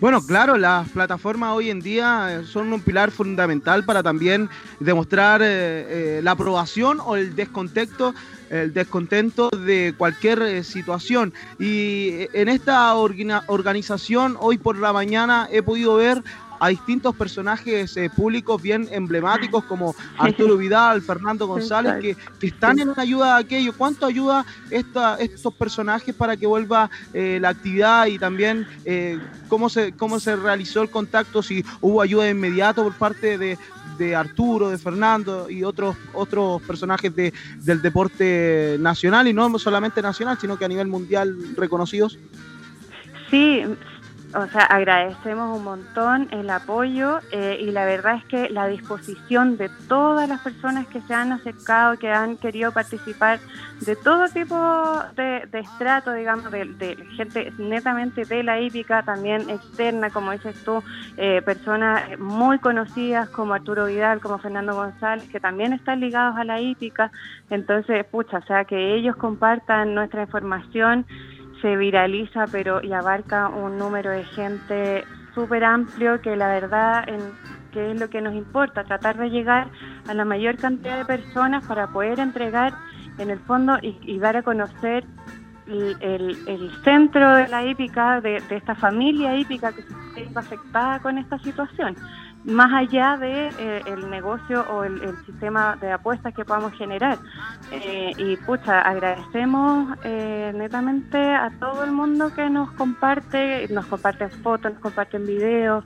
[0.01, 4.49] Bueno, claro, las plataformas hoy en día eh, son un pilar fundamental para también
[4.79, 8.15] demostrar eh, eh, la aprobación o el descontento,
[8.49, 11.35] el descontento de cualquier situación.
[11.59, 16.23] Y en esta organización, hoy por la mañana, he podido ver
[16.61, 22.77] a distintos personajes eh, públicos bien emblemáticos como Arturo Vidal, Fernando González, que, que están
[22.77, 23.73] en ayuda a aquello.
[23.75, 29.17] ¿Cuánto ayuda esta, estos personajes para que vuelva eh, la actividad y también eh,
[29.47, 31.41] cómo, se, cómo se realizó el contacto?
[31.41, 33.57] Si hubo ayuda inmediata por parte de,
[33.97, 39.99] de Arturo, de Fernando y otros, otros personajes de, del deporte nacional y no solamente
[39.99, 42.19] nacional, sino que a nivel mundial reconocidos.
[43.31, 43.63] Sí,
[44.33, 49.57] o sea, agradecemos un montón el apoyo eh, y la verdad es que la disposición
[49.57, 53.39] de todas las personas que se han acercado, que han querido participar
[53.81, 54.55] de todo tipo
[55.15, 60.83] de, estrato, digamos, de, de gente netamente de la hípica, también externa, como dices tú,
[61.17, 66.43] eh, personas muy conocidas como Arturo Vidal, como Fernando González, que también están ligados a
[66.43, 67.11] la hípica.
[67.49, 71.05] Entonces, pucha, o sea, que ellos compartan nuestra información
[71.61, 77.19] se viraliza pero y abarca un número de gente súper amplio que la verdad en,
[77.71, 79.67] que es lo que nos importa, tratar de llegar
[80.07, 82.73] a la mayor cantidad de personas para poder entregar
[83.17, 85.05] en el fondo y, dar a conocer
[85.67, 86.37] el, el-
[86.83, 89.83] centro de la hípica, de, de esta familia hípica que
[90.15, 91.95] se está afectada con esta situación.
[92.43, 97.19] Más allá de eh, el negocio o el, sistema de apuestas que podamos generar.
[97.71, 104.31] Eh, y pucha, agradecemos eh, netamente a todo el mundo que nos comparte, nos comparten
[104.31, 105.83] fotos, nos comparten videos.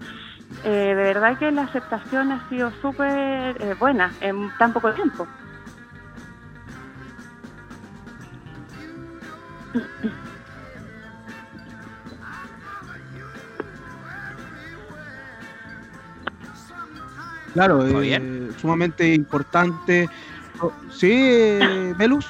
[0.64, 5.27] Eh, de verdad que la aceptación ha sido súper buena en tan poco tiempo.
[17.56, 20.10] Claro, ¿Todo eh, sumamente importante.
[20.60, 22.27] Oh, Sí, eh, Velus.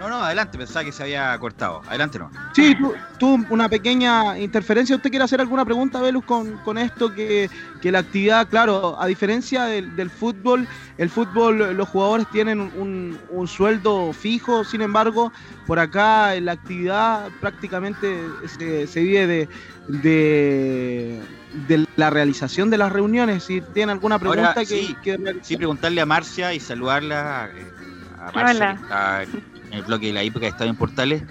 [0.00, 1.80] No, no, adelante, pensaba que se había cortado.
[1.86, 2.28] Adelante, no.
[2.54, 4.96] Sí, tú, tú una pequeña interferencia.
[4.96, 7.14] ¿Usted quiere hacer alguna pregunta, Velus, con, con esto?
[7.14, 7.48] Que,
[7.80, 10.66] que la actividad, claro, a diferencia del, del fútbol,
[10.98, 15.32] el fútbol, los jugadores tienen un, un sueldo fijo, sin embargo,
[15.66, 18.26] por acá en la actividad prácticamente
[18.58, 19.48] se, se vive de,
[19.88, 21.22] de,
[21.54, 23.44] de la realización de las reuniones.
[23.44, 27.72] Si tiene alguna pregunta Ahora, que, sí, que sí, preguntarle a Marcia y saludarla eh,
[28.18, 28.74] a Marcia Hola.
[28.74, 31.22] que está en el bloque de la época de Estadio en Portales.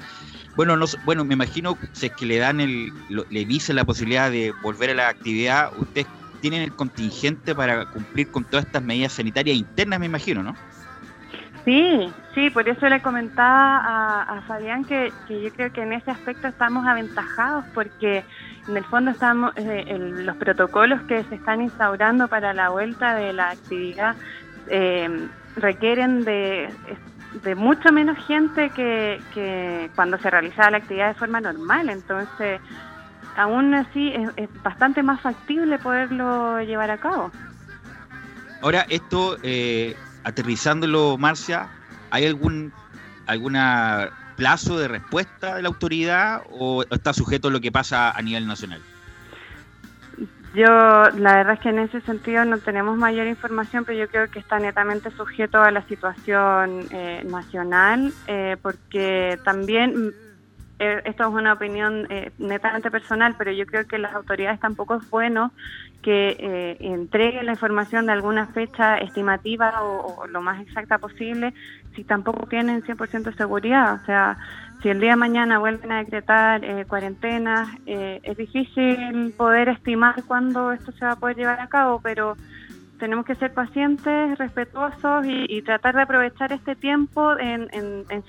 [0.56, 3.86] Bueno, no, bueno, me imagino si es que le dan el, lo- le dicen la
[3.86, 6.08] posibilidad de volver a la actividad, ustedes
[6.42, 10.54] tienen el contingente para cumplir con todas estas medidas sanitarias internas, me imagino, ¿no?
[11.66, 15.94] Sí, sí, por eso le comentaba a, a Fabián que, que yo creo que en
[15.94, 18.26] ese aspecto estamos aventajados porque
[18.68, 23.34] en el fondo estamos eh, los protocolos que se están instaurando para la vuelta de
[23.34, 24.16] la actividad
[24.68, 26.70] eh, requieren de,
[27.44, 31.90] de mucho menos gente que, que cuando se realizaba la actividad de forma normal.
[31.90, 32.62] Entonces,
[33.36, 37.32] aún así es, es bastante más factible poderlo llevar a cabo.
[38.62, 41.68] Ahora, esto, eh, aterrizándolo, Marcia,
[42.12, 42.72] ¿hay algún
[43.26, 48.22] alguna plazo de respuesta de la autoridad o está sujeto a lo que pasa a
[48.22, 48.82] nivel nacional?
[50.54, 54.30] Yo, la verdad es que en ese sentido no tenemos mayor información, pero yo creo
[54.30, 60.10] que está netamente sujeto a la situación eh, nacional, eh, porque también, mm,
[60.78, 64.96] eh, esto es una opinión eh, netamente personal, pero yo creo que las autoridades tampoco
[64.96, 65.52] es bueno
[66.04, 71.54] que eh, entreguen la información de alguna fecha estimativa o, o lo más exacta posible
[71.96, 74.00] si tampoco tienen 100% de seguridad.
[74.02, 74.38] O sea,
[74.82, 80.24] si el día de mañana vuelven a decretar eh, cuarentenas, eh, es difícil poder estimar
[80.26, 82.36] cuándo esto se va a poder llevar a cabo, pero
[83.04, 87.68] tenemos que ser pacientes, respetuosos y, tratar de aprovechar este tiempo en,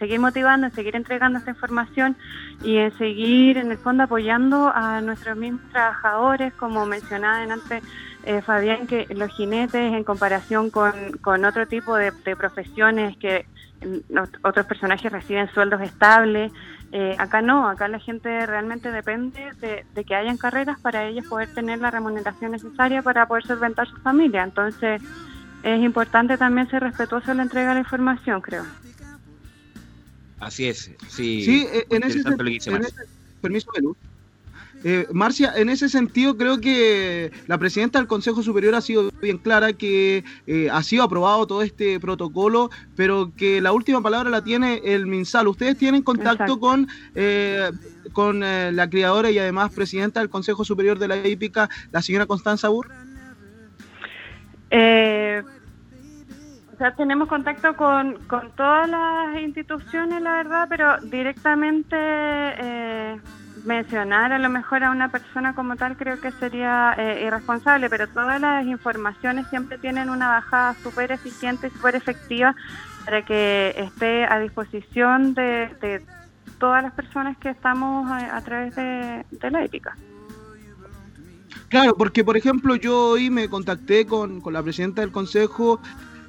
[0.01, 2.16] seguir motivando, en seguir entregando esta información
[2.64, 7.84] y en seguir, en el fondo, apoyando a nuestros mismos trabajadores, como mencionaba antes
[8.24, 10.92] eh, Fabián, que los jinetes en comparación con,
[11.22, 13.46] con otro tipo de, profesiones que
[13.80, 16.51] mm, ot- otros personajes reciben sueldos estables,
[16.95, 21.27] eh, acá no, acá la gente realmente depende de, de que hayan carreras para ellos
[21.29, 24.45] poder tener la remuneración necesaria para poder solventar su familia.
[24.45, 25.03] Entonces,
[25.62, 28.65] es importante también ser respetuoso en la entrega de la información, creo.
[30.39, 30.97] Así es, sí.
[31.45, 31.51] Sí,
[31.89, 33.11] muy en ese, interesante lo que dice en ese-
[33.41, 33.97] permiso, Belú.
[34.86, 39.39] Eh, Marcia, en ese sentido creo que la presidenta del Consejo Superior ha sido bien
[39.39, 44.44] clara que eh, ha sido aprobado todo este protocolo, pero que la última palabra la
[44.44, 45.48] tiene el MinSal.
[45.48, 46.61] ¿Ustedes tienen contacto Exacto.
[46.61, 47.70] con, eh,
[48.12, 52.27] con eh, la criadora y además presidenta del Consejo Superior de la Hípica, la señora
[52.27, 52.90] Constanza Burr?
[54.70, 55.43] Eh,
[56.74, 63.16] o sea, tenemos contacto con, con todas las instituciones, la verdad, pero directamente eh,
[63.65, 68.07] mencionar a lo mejor a una persona como tal creo que sería eh, irresponsable, pero
[68.09, 72.55] todas las informaciones siempre tienen una bajada súper eficiente y súper efectiva
[73.05, 76.05] para que esté a disposición de, de
[76.59, 79.97] todas las personas que estamos a, a través de, de la ética.
[81.69, 85.81] Claro, porque por ejemplo yo hoy me contacté con, con la presidenta del consejo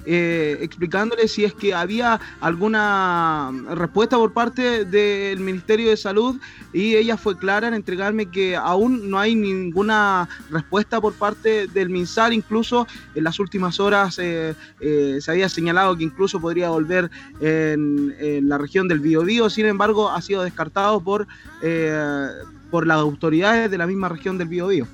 [0.06, 6.40] eh, explicándole si es que había alguna respuesta por parte del Ministerio de Salud
[6.74, 11.90] y ella fue clara en entregarme que aún no hay ninguna respuesta por parte del
[11.90, 17.10] MinSal, incluso en las últimas horas eh, eh, se había señalado que incluso podría volver
[17.40, 21.28] en, la región del Biobío, sin embargo ha sido descartado por,
[21.62, 22.28] eh,
[22.70, 24.88] por las autoridades de la misma región del Biobío.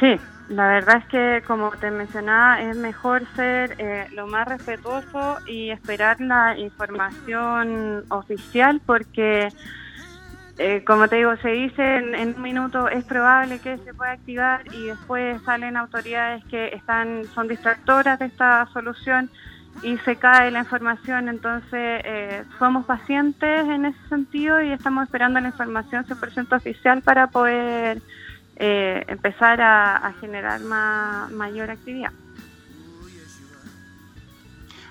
[0.00, 0.16] Sí,
[0.48, 5.70] la verdad es que, como te mencionaba, es mejor ser eh, lo más respetuoso y
[5.70, 9.48] esperar la información oficial porque,
[10.58, 14.12] eh, como te digo, se dice en, en un minuto es probable que se pueda
[14.12, 19.30] activar y después salen autoridades que están son distractoras de esta solución
[19.82, 21.28] y se cae la información.
[21.28, 27.26] Entonces, eh, somos pacientes en ese sentido y estamos esperando la información 100% oficial para
[27.26, 28.00] poder
[28.56, 32.10] eh, empezar a, generar mayor actividad.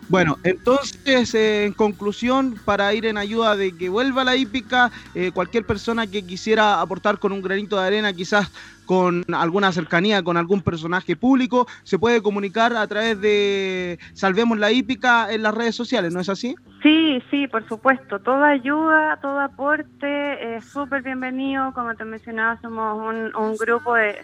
[0.07, 5.31] Bueno, entonces, eh, en conclusión, para ir en ayuda de que vuelva la hípica, eh,
[5.31, 8.51] cualquier persona que quisiera aportar con un granito de arena, quizás
[8.85, 14.71] con alguna cercanía con algún personaje público, se puede comunicar a través de Salvemos la
[14.71, 16.55] hípica en las redes sociales, ¿no es así?
[16.85, 18.19] Sí, sí, por supuesto.
[18.19, 21.73] Toda ayuda, todo aporte es súper bienvenido.
[21.73, 23.01] Como te mencionaba, somos
[23.35, 24.15] un, grupo de,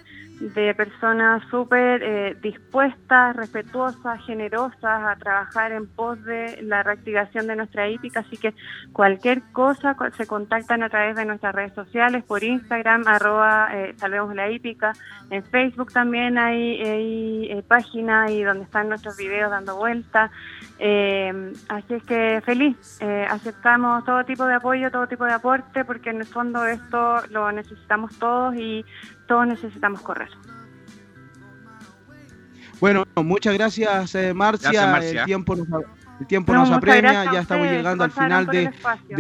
[0.76, 7.90] personas súper eh, dispuestas, respetuosas, generosas a trabajar en pos de la reactivación de nuestra
[7.90, 8.20] hípica.
[8.20, 8.54] Así que
[8.94, 13.96] cualquier cosa co- se contactan a través de nuestras redes sociales, por Instagram, arroba eh,
[13.98, 14.94] Salvemos la hípica.
[15.30, 20.32] En Facebook también hay, hay, eh, página y donde están nuestros videos dando vuelta.
[20.80, 25.86] Eh, así es que feliz, eh, aceptamos todo tipo de apoyo, todo tipo de aporte,
[25.86, 28.86] porque en el fondo esto lo necesitamos todos y
[29.28, 30.30] todos necesitamos correr.
[32.82, 34.72] Bueno, muchas gracias, eh, Marcia.
[34.72, 35.20] Gracias, Marcia.
[35.22, 35.68] El tiempo nos,
[36.22, 38.72] el tiempo No, nos apremia, gracias ya estamos ustedes, llegando al final de,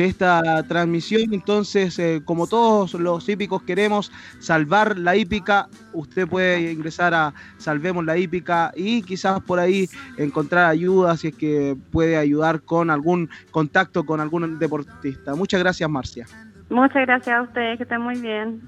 [0.06, 1.34] esta transmisión.
[1.34, 8.06] Entonces, eh, como todos los hípicos queremos salvar la hípica, usted puede ingresar a Salvemos
[8.06, 13.30] la hípica y quizás por ahí encontrar ayuda si es que puede ayudar con algún
[13.50, 15.34] contacto con algún deportista.
[15.34, 16.28] Muchas gracias, Marcia.
[16.70, 18.62] Muchas gracias a ustedes, que estén muy bien.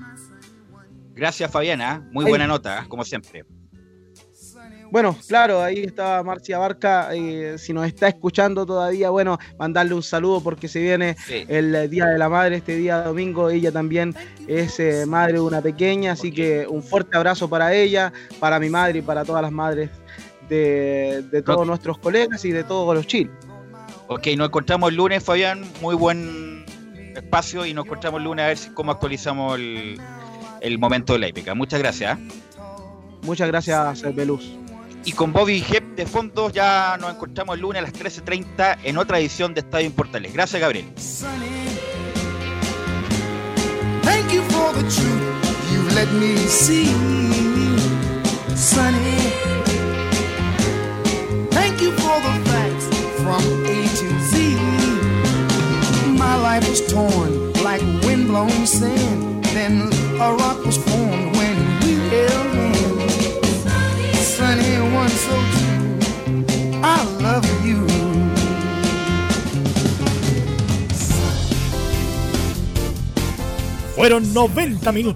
[1.16, 2.02] Gracias, Fabiana.
[2.12, 2.32] Muy Ay.
[2.32, 3.46] buena nota, como siempre.
[4.94, 7.10] Bueno, claro, ahí está Marcia Barca.
[7.16, 11.46] eh, si nos está escuchando todavía, bueno, mandarle un saludo porque se viene Sí.
[11.48, 13.50] el eh, Día de la Madre este día domingo.
[13.50, 14.14] Ella también
[14.48, 18.70] es eh, madre de una pequeña, así que un fuerte abrazo para ella, para mi
[18.70, 19.90] madre y para todas las madres
[20.48, 23.34] de, de todos nuestros colegas y de todos los chiles.
[24.10, 25.64] Ok, nos encontramos el lunes, Fabián.
[25.82, 26.66] Muy buen
[27.16, 30.00] espacio y nos encontramos el lunes a ver si, cómo actualizamos el,
[30.62, 31.56] el momento de la épica.
[31.56, 32.20] Muchas gracias.
[32.20, 32.28] ¿eh?
[33.24, 34.60] Muchas gracias, Belus.
[35.06, 38.98] Y con Bobby Hep de fondo ya nos encontramos el lunes a las 13.30 en
[38.98, 40.34] otra edición de Estadio Importales.
[40.34, 40.86] Gracias, Gabriel.
[44.04, 46.86] Thank you for the truth you've let me see,
[48.56, 49.20] Sonny.
[51.52, 52.88] Thank you for the facts
[53.22, 54.56] from A to Z.
[56.18, 59.44] My life was torn like windblown sand.
[59.54, 62.53] Then a rock was formed when we held
[66.84, 67.86] I love you.
[73.96, 75.16] Fueron 90 minutos